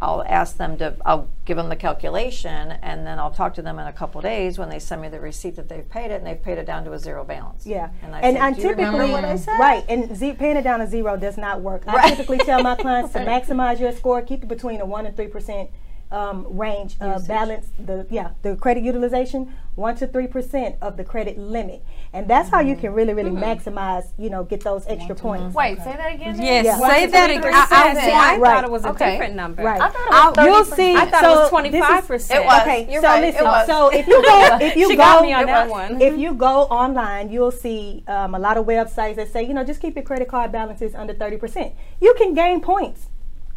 [0.00, 3.78] I'll ask them to, I'll give them the calculation, and then I'll talk to them
[3.80, 6.26] in a couple days when they send me the receipt that they've paid it, and
[6.26, 7.66] they've paid it down to a zero balance.
[7.66, 9.10] Yeah, and, I and, say, and typically,
[9.58, 11.84] right, and z- paying it down to zero does not work.
[11.84, 12.04] Right.
[12.04, 15.16] I typically tell my clients to maximize your score, keep it between a one and
[15.16, 15.70] three percent
[16.10, 21.04] um, range uh, balance the yeah the credit utilization one to three percent of the
[21.04, 21.84] credit limit.
[22.12, 22.56] And that's mm-hmm.
[22.56, 23.44] how you can really really mm-hmm.
[23.44, 25.54] maximize you know get those extra points.
[25.54, 26.78] Wait say that again yes yeah.
[26.78, 27.52] say that again.
[27.54, 28.54] I, I, I right.
[28.54, 29.12] thought it was a okay.
[29.12, 29.62] different number.
[29.62, 29.80] Right.
[29.80, 30.94] I thought it was you'll see.
[30.94, 32.40] I thought so it was 25 percent.
[32.40, 32.62] It was.
[32.62, 33.20] Okay You're so right.
[33.20, 33.66] listen.
[33.66, 36.00] So if you go if you go on that one.
[36.00, 39.64] if you go online you'll see um, a lot of websites that say you know
[39.64, 41.74] just keep your credit card balances under 30 percent.
[42.00, 43.07] You can gain points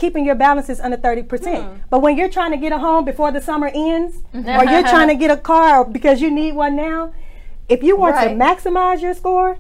[0.01, 1.63] keeping your balances under 30%.
[1.63, 1.81] Hmm.
[1.91, 5.07] But when you're trying to get a home before the summer ends, or you're trying
[5.09, 7.13] to get a car because you need one now,
[7.69, 8.29] if you want right.
[8.29, 9.59] to maximize your score,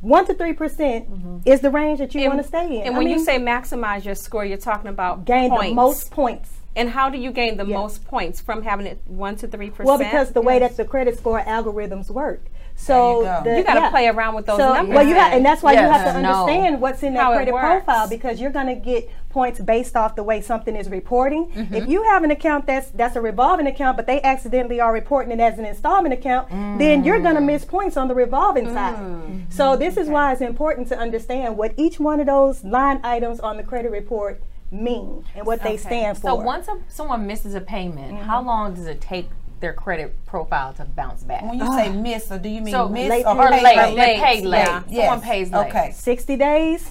[0.00, 1.38] one to three percent mm-hmm.
[1.46, 2.82] is the range that you want to stay in.
[2.82, 5.68] And I when mean, you say maximize your score, you're talking about gain points.
[5.68, 6.50] the most points.
[6.74, 7.74] And how do you gain the yes.
[7.74, 9.86] most points from having it one to three percent?
[9.86, 10.46] Well, because the yes.
[10.46, 12.42] way that the credit score algorithms work.
[12.74, 13.56] So you, go.
[13.56, 13.90] you got to yeah.
[13.90, 14.94] play around with those so, numbers.
[14.94, 15.82] Well, you have, and that's why yes.
[15.82, 16.78] you have to understand no.
[16.80, 20.22] what's in that How credit profile because you're going to get points based off the
[20.22, 21.50] way something is reporting.
[21.50, 21.74] Mm-hmm.
[21.74, 25.32] If you have an account that's that's a revolving account, but they accidentally are reporting
[25.32, 26.78] it as an installment account, mm.
[26.78, 28.74] then you're going to miss points on the revolving mm.
[28.74, 28.96] side.
[28.96, 29.50] Mm-hmm.
[29.50, 30.12] So this is okay.
[30.12, 33.90] why it's important to understand what each one of those line items on the credit
[33.90, 35.72] report mean and what okay.
[35.72, 36.28] they stand for.
[36.28, 38.24] So once a, someone misses a payment, mm-hmm.
[38.24, 39.28] how long does it take
[39.62, 41.42] their credit profile to bounce back.
[41.42, 41.92] When you say ah.
[41.92, 43.62] miss, or do you mean so miss late, or, or late?
[43.62, 43.96] late?
[43.96, 44.58] They paid late.
[44.58, 44.82] Yeah.
[44.88, 45.06] Yes.
[45.06, 45.68] Someone pays late.
[45.68, 45.92] Okay.
[45.92, 46.90] 60 days,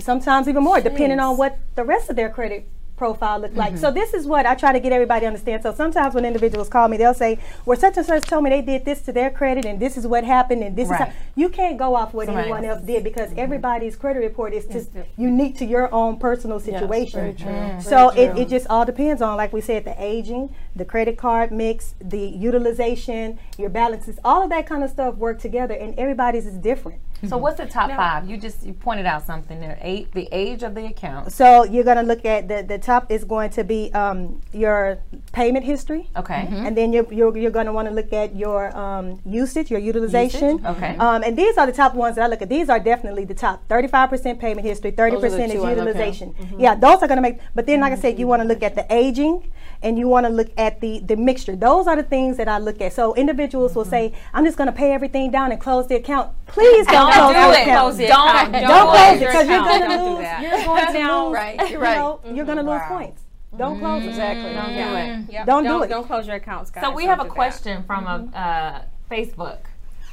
[0.00, 0.84] sometimes even more, Jeez.
[0.84, 2.66] depending on what the rest of their credit
[2.98, 3.72] profile look like.
[3.72, 3.80] Mm-hmm.
[3.80, 5.62] So this is what I try to get everybody to understand.
[5.62, 8.60] So sometimes when individuals call me, they'll say, "Well, such and such told me they
[8.60, 11.00] did this to their credit, and this is what happened, and this right.
[11.00, 13.38] is how." You can't go off what Somebody anyone else did because mm-hmm.
[13.38, 17.36] everybody's credit report is just unique to your own personal situation.
[17.38, 21.16] Yes, so it, it just all depends on, like we said, the aging, the credit
[21.16, 25.96] card mix, the utilization, your balances, all of that kind of stuff work together, and
[25.98, 27.00] everybody's is different.
[27.26, 28.30] So what's the top now, five?
[28.30, 29.78] You just you pointed out something there.
[29.80, 31.32] Eight, the age of the account.
[31.32, 34.98] So you're going to look at the the top is going to be um, your
[35.32, 36.10] payment history.
[36.16, 36.46] Okay.
[36.46, 36.66] Mm-hmm.
[36.66, 39.80] And then you're you're, you're going to want to look at your um, usage, your
[39.80, 40.58] utilization.
[40.58, 40.76] Usage?
[40.76, 40.96] Okay.
[40.96, 42.48] Um, and these are the top ones that I look at.
[42.48, 43.66] These are definitely the top.
[43.68, 46.34] 35% payment history, 30% is utilization.
[46.34, 46.60] Mm-hmm.
[46.60, 47.40] Yeah, those are going to make.
[47.54, 49.50] But then, like I said, you want to look at the aging
[49.82, 51.56] and you want to look at the the mixture.
[51.56, 52.92] Those are the things that I look at.
[52.92, 53.78] So individuals mm-hmm.
[53.78, 57.12] will say, "I'm just going to pay everything down and close the account." Please don't,
[57.12, 57.64] don't close do it.
[57.64, 58.52] Close the don't, account.
[58.52, 60.26] Don't, don't close it because you're going to lose.
[60.42, 61.34] You're going to lose.
[61.34, 61.70] Right.
[61.70, 61.92] You're right.
[61.92, 62.36] You know, mm-hmm.
[62.36, 63.22] You're going to lose points.
[63.56, 64.08] Don't close it.
[64.08, 64.52] Exactly.
[64.52, 65.32] Don't do it.
[65.32, 65.46] Yep.
[65.46, 65.88] Don't, do it.
[65.88, 66.84] Don't close your accounts, guys.
[66.84, 69.58] So we have a question from a uh, Facebook.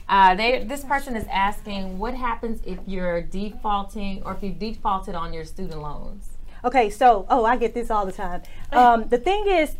[0.08, 5.16] Uh, they, this person is asking, what happens if you're defaulting or if you defaulted
[5.16, 6.30] on your student loans?
[6.64, 8.44] Okay, so oh, I get this all the time.
[8.72, 9.76] Um, the thing is,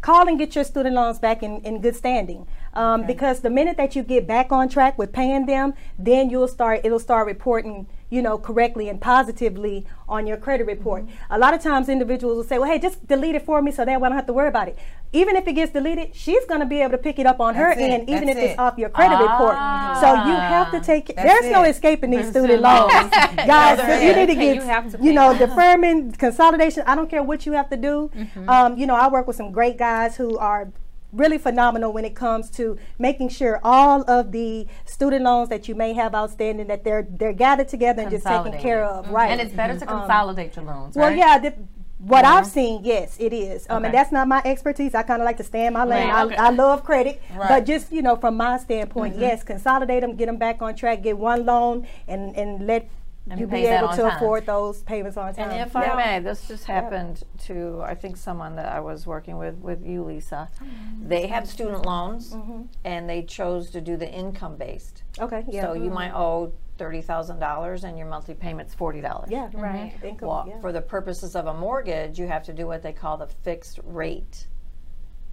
[0.00, 2.46] call and get your student loans back in, in good standing.
[2.78, 3.12] Um, okay.
[3.12, 6.80] Because the minute that you get back on track with paying them, then you'll start,
[6.84, 11.04] it'll start reporting you know, correctly and positively on your credit report.
[11.04, 11.32] Mm-hmm.
[11.32, 13.84] A lot of times individuals will say, well, hey, just delete it for me so
[13.84, 14.78] that way I don't have to worry about it.
[15.12, 17.54] Even if it gets deleted, she's going to be able to pick it up on
[17.54, 17.90] That's her it.
[17.90, 18.50] end, even That's if it.
[18.50, 19.32] it's off your credit ah.
[19.32, 19.56] report.
[20.00, 21.52] So you have to take, That's there's it.
[21.52, 22.92] no escaping these student loans.
[23.10, 27.44] Guys, you need to get, you, to you know, deferment, consolidation, I don't care what
[27.46, 28.10] you have to do.
[28.14, 28.48] Mm-hmm.
[28.48, 30.72] Um, you know, I work with some great guys who are
[31.12, 35.74] really phenomenal when it comes to making sure all of the student loans that you
[35.74, 39.14] may have outstanding that they're they're gathered together and just taken care of mm-hmm.
[39.14, 41.54] right and it's better to um, consolidate um, your loans well yeah the,
[41.98, 43.66] what I've seen, yes, it is.
[43.68, 43.86] Um, okay.
[43.86, 44.94] And that's not my expertise.
[44.94, 46.08] I kind of like to stay in my lane.
[46.08, 46.36] Right, okay.
[46.36, 47.48] I, I, love credit, right.
[47.48, 49.22] but just you know, from my standpoint, mm-hmm.
[49.22, 52.88] yes, consolidate them, get them back on track, get one loan, and and let
[53.30, 54.16] and you be able to time.
[54.16, 55.50] afford those payments on time.
[55.50, 57.46] And if I may, this just happened yeah.
[57.46, 60.48] to I think someone that I was working with with you, Lisa.
[60.62, 61.08] Mm-hmm.
[61.08, 62.62] They had student loans, mm-hmm.
[62.84, 65.02] and they chose to do the income based.
[65.18, 65.62] Okay, yeah.
[65.62, 65.84] So mm-hmm.
[65.84, 69.30] you might owe thirty thousand dollars, and your monthly payment's forty dollars.
[69.30, 69.94] Yeah, right.
[70.02, 70.60] Income, well, yeah.
[70.60, 73.80] for the purposes of a mortgage, you have to do what they call the fixed
[73.84, 74.46] rate.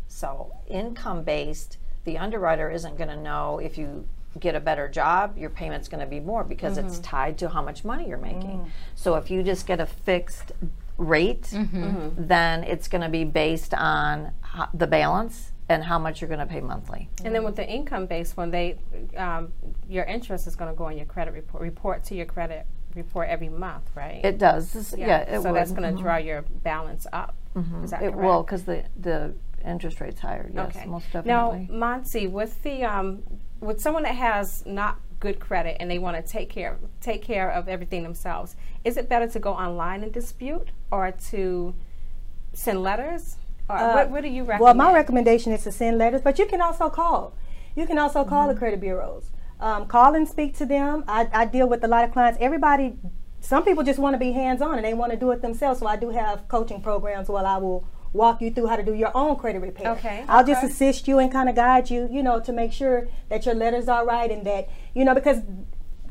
[0.07, 4.07] So income based, the underwriter isn't going to know if you
[4.39, 6.88] get a better job, your payment's going to be more because mm-hmm.
[6.88, 8.59] it's tied to how much money you're making.
[8.59, 8.69] Mm.
[8.95, 10.51] So if you just get a fixed
[10.97, 11.83] rate, mm-hmm.
[11.83, 12.27] mm-hmm.
[12.27, 16.39] then it's going to be based on ho- the balance and how much you're going
[16.39, 17.09] to pay monthly.
[17.23, 18.77] And then with the income based one, they
[19.17, 19.51] um,
[19.89, 23.29] your interest is going to go on your credit report report to your credit report
[23.29, 24.23] every month, right?
[24.23, 24.93] It does.
[24.97, 25.57] Yeah, yeah it so would.
[25.57, 26.01] that's going to mm-hmm.
[26.01, 27.36] draw your balance up.
[27.55, 27.83] Mm-hmm.
[27.83, 28.17] Is that it correct?
[28.17, 29.33] will because the the
[29.65, 30.49] interest rate's higher.
[30.53, 30.86] Yes, okay.
[30.86, 31.67] most definitely.
[31.69, 33.23] Now, Monty, with the um,
[33.66, 37.49] with someone that has not good credit and they want to take care take care
[37.49, 41.74] of everything themselves, is it better to go online and dispute or to
[42.53, 43.38] send letters?
[43.68, 44.61] Or uh, what, what, do you recommend?
[44.61, 47.36] Well, my recommendation is to send letters, but you can also call.
[47.76, 48.53] You can also call mm-hmm.
[48.53, 49.32] the credit bureaus.
[49.59, 51.03] Um, call and speak to them.
[51.07, 52.38] I, I deal with a lot of clients.
[52.41, 52.97] Everybody,
[53.39, 55.80] some people just want to be hands on and they want to do it themselves.
[55.80, 58.93] So I do have coaching programs where I will walk you through how to do
[58.93, 59.91] your own credit repair.
[59.91, 60.24] Okay.
[60.28, 60.53] I'll okay.
[60.53, 63.55] just assist you and kind of guide you, you know, to make sure that your
[63.55, 65.41] letters are right and that, you know, because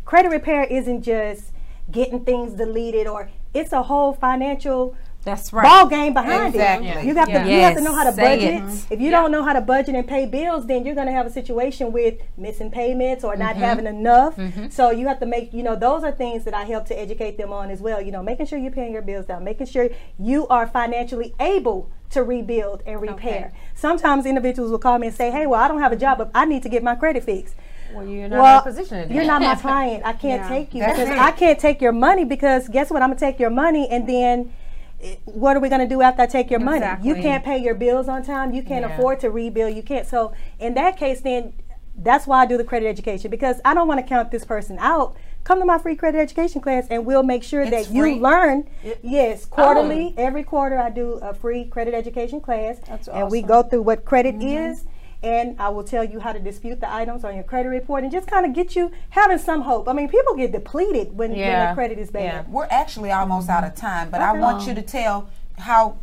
[0.04, 1.52] credit repair isn't just
[1.90, 5.64] getting things deleted or it's a whole financial that's right.
[5.64, 6.88] Ball game behind exactly.
[6.88, 7.04] it.
[7.04, 7.44] You have yeah.
[7.44, 8.62] to you have to know how to Say budget.
[8.62, 8.92] It.
[8.92, 11.26] If you don't know how to budget and pay bills, then you're going to have
[11.26, 13.42] a situation with missing payments or mm-hmm.
[13.42, 14.36] not having enough.
[14.36, 14.68] Mm-hmm.
[14.68, 17.38] So you have to make you know those are things that I help to educate
[17.38, 18.00] them on as well.
[18.00, 21.90] You know, making sure you're paying your bills down, making sure you are financially able
[22.10, 23.46] to rebuild and repair.
[23.46, 23.58] Okay.
[23.74, 26.30] Sometimes individuals will call me and say, "Hey, well, I don't have a job, but
[26.34, 27.54] I need to get my credit fixed."
[27.94, 30.04] Well, you're not well, in a position to You're not my client.
[30.04, 30.48] I can't yeah.
[30.48, 31.18] take you That's because it.
[31.18, 33.02] I can't take your money because guess what?
[33.02, 34.52] I'm gonna take your money and then
[35.24, 36.86] what are we going to do after I take your money?
[37.02, 38.54] You can't pay your bills on time.
[38.54, 38.96] You can't yeah.
[38.96, 39.74] afford to rebuild.
[39.74, 40.06] You can't.
[40.06, 41.54] So in that case, then
[41.96, 44.76] that's why I do the credit education because I don't want to count this person
[44.80, 45.16] out.
[45.44, 48.14] Come to my free credit education class, and we'll make sure it's that free.
[48.14, 48.66] you learn.
[48.82, 50.22] It, yes, quarterly, oh.
[50.22, 54.06] every quarter I do a free credit education class, that's and we go through what
[54.06, 54.70] credit mm-hmm.
[54.70, 54.86] is
[55.24, 58.12] and I will tell you how to dispute the items on your credit report and
[58.12, 59.88] just kind of get you having some hope.
[59.88, 61.38] I mean, people get depleted when, yeah.
[61.38, 62.22] when their credit is bad.
[62.22, 62.44] Yeah.
[62.48, 64.28] We're actually almost out of time, but okay.
[64.28, 65.96] I want you to tell how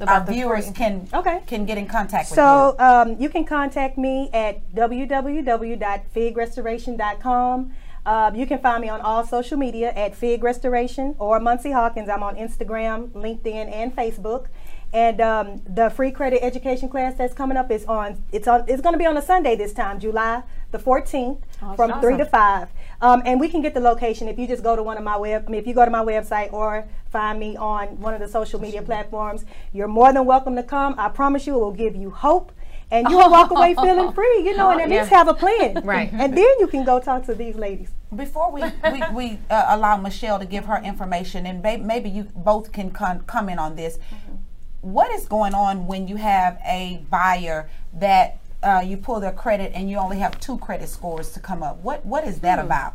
[0.00, 0.74] About our viewers free.
[0.74, 1.42] can okay.
[1.46, 2.76] can get in contact with so, you.
[2.78, 7.72] So um, you can contact me at www.figrestoration.com.
[8.04, 12.08] Uh, you can find me on all social media at Fig Restoration or Muncie Hawkins.
[12.08, 14.46] I'm on Instagram, LinkedIn, and Facebook.
[14.92, 18.22] And um, the free credit education class that's coming up is on.
[18.30, 18.64] It's on.
[18.68, 22.00] It's going to be on a Sunday this time, July the 14th, oh, from awesome.
[22.00, 22.68] three to five.
[23.00, 25.16] Um, and we can get the location if you just go to one of my
[25.16, 25.44] web.
[25.46, 28.28] I mean, if you go to my website or find me on one of the
[28.28, 30.94] social media platforms, you're more than welcome to come.
[30.98, 32.52] I promise you, it will give you hope
[32.90, 35.00] and you'll walk away feeling free, you know, and at yeah.
[35.00, 35.82] least have a plan.
[35.84, 36.10] Right.
[36.12, 37.90] And then you can go talk to these ladies.
[38.14, 42.72] Before we, we, we uh, allow Michelle to give her information, and maybe you both
[42.72, 43.96] can con- comment on this.
[43.96, 44.34] Mm-hmm.
[44.82, 49.72] What is going on when you have a buyer that uh, you pull their credit
[49.74, 51.78] and you only have two credit scores to come up?
[51.78, 52.66] What What is that hmm.
[52.66, 52.94] about?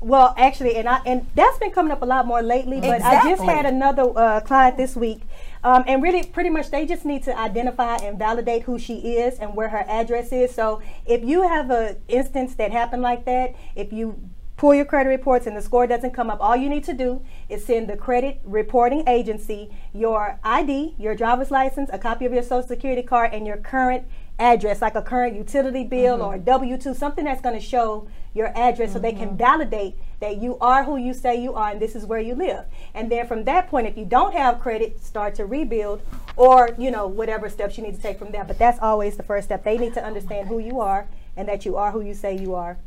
[0.00, 2.80] Well, actually, and I and that's been coming up a lot more lately.
[2.80, 3.32] But exactly.
[3.32, 5.22] I just had another uh, client this week
[5.64, 9.38] um, and really, pretty much, they just need to identify and validate who she is
[9.38, 10.54] and where her address is.
[10.54, 14.20] So if you have an instance that happened like that, if you
[14.58, 17.22] pull your credit reports and the score doesn't come up, all you need to do
[17.48, 22.42] is send the credit reporting agency your ID, your driver's license, a copy of your
[22.42, 24.04] social security card, and your current
[24.40, 26.24] address, like a current utility bill mm-hmm.
[26.24, 28.94] or a W 2, something that's going to show your address mm-hmm.
[28.94, 29.36] so they can mm-hmm.
[29.36, 32.64] validate that you are who you say you are and this is where you live.
[32.94, 36.02] And then from that point, if you don't have credit, start to rebuild
[36.36, 38.44] or, you know, whatever steps you need to take from there.
[38.44, 39.62] But that's always the first step.
[39.62, 41.06] They need to understand who you are
[41.36, 42.78] and that you are who you say you are.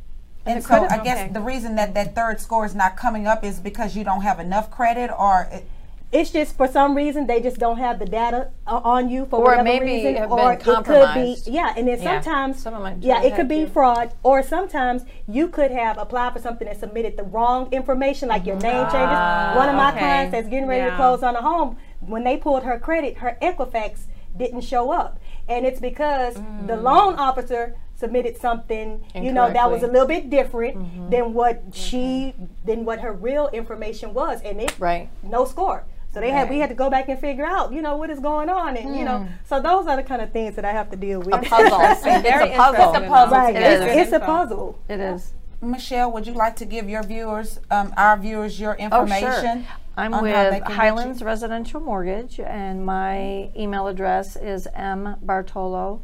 [0.45, 3.59] And, so I guess the reason that that third score is not coming up is
[3.59, 5.47] because you don't have enough credit or.
[5.51, 5.65] It,
[6.11, 9.39] it's just for some reason they just don't have the data uh, on you for
[9.39, 10.83] or whatever maybe reason, or it could
[11.13, 12.21] be yeah, and then yeah.
[12.21, 12.65] sometimes
[13.01, 17.15] yeah, it could be fraud, or sometimes you could have applied for something and submitted
[17.15, 18.97] the wrong information, like your name changes.
[18.97, 19.99] Uh, One of my okay.
[19.99, 20.91] clients that's getting ready yeah.
[20.91, 24.01] to close on a home, when they pulled her credit, her Equifax
[24.37, 25.17] didn't show up,
[25.47, 26.67] and it's because mm.
[26.67, 31.09] the loan officer submitted something you know that was a little bit different mm-hmm.
[31.09, 32.33] than what she
[32.65, 36.39] than what her real information was and it right no score so they right.
[36.39, 38.75] had we had to go back and figure out, you know, what is going on,
[38.75, 38.97] and mm.
[38.99, 39.33] you know, hmm.
[39.45, 41.33] so those are the kind of things that I have to deal with.
[41.33, 41.79] A puzzle.
[41.81, 42.93] it's, a puzzle.
[42.93, 43.37] It's a puzzle.
[43.37, 43.55] Right.
[43.55, 44.79] It's, it's, a puzzle.
[44.89, 45.33] It is.
[45.61, 49.29] Michelle, would you like to give your viewers, um, our viewers, your information?
[49.29, 49.65] Oh, sure.
[49.95, 56.01] I'm with Highlands Residential Mortgage, and my email address is mbartolo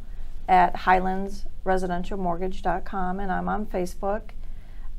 [0.48, 0.76] at
[1.68, 4.30] highlandsresidentialmortgage.com, and I'm on Facebook.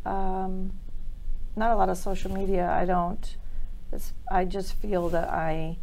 [0.04, 0.72] Um,
[1.56, 2.70] not a lot of social media.
[2.70, 3.36] I don't
[3.92, 5.76] it's, I just feel that I,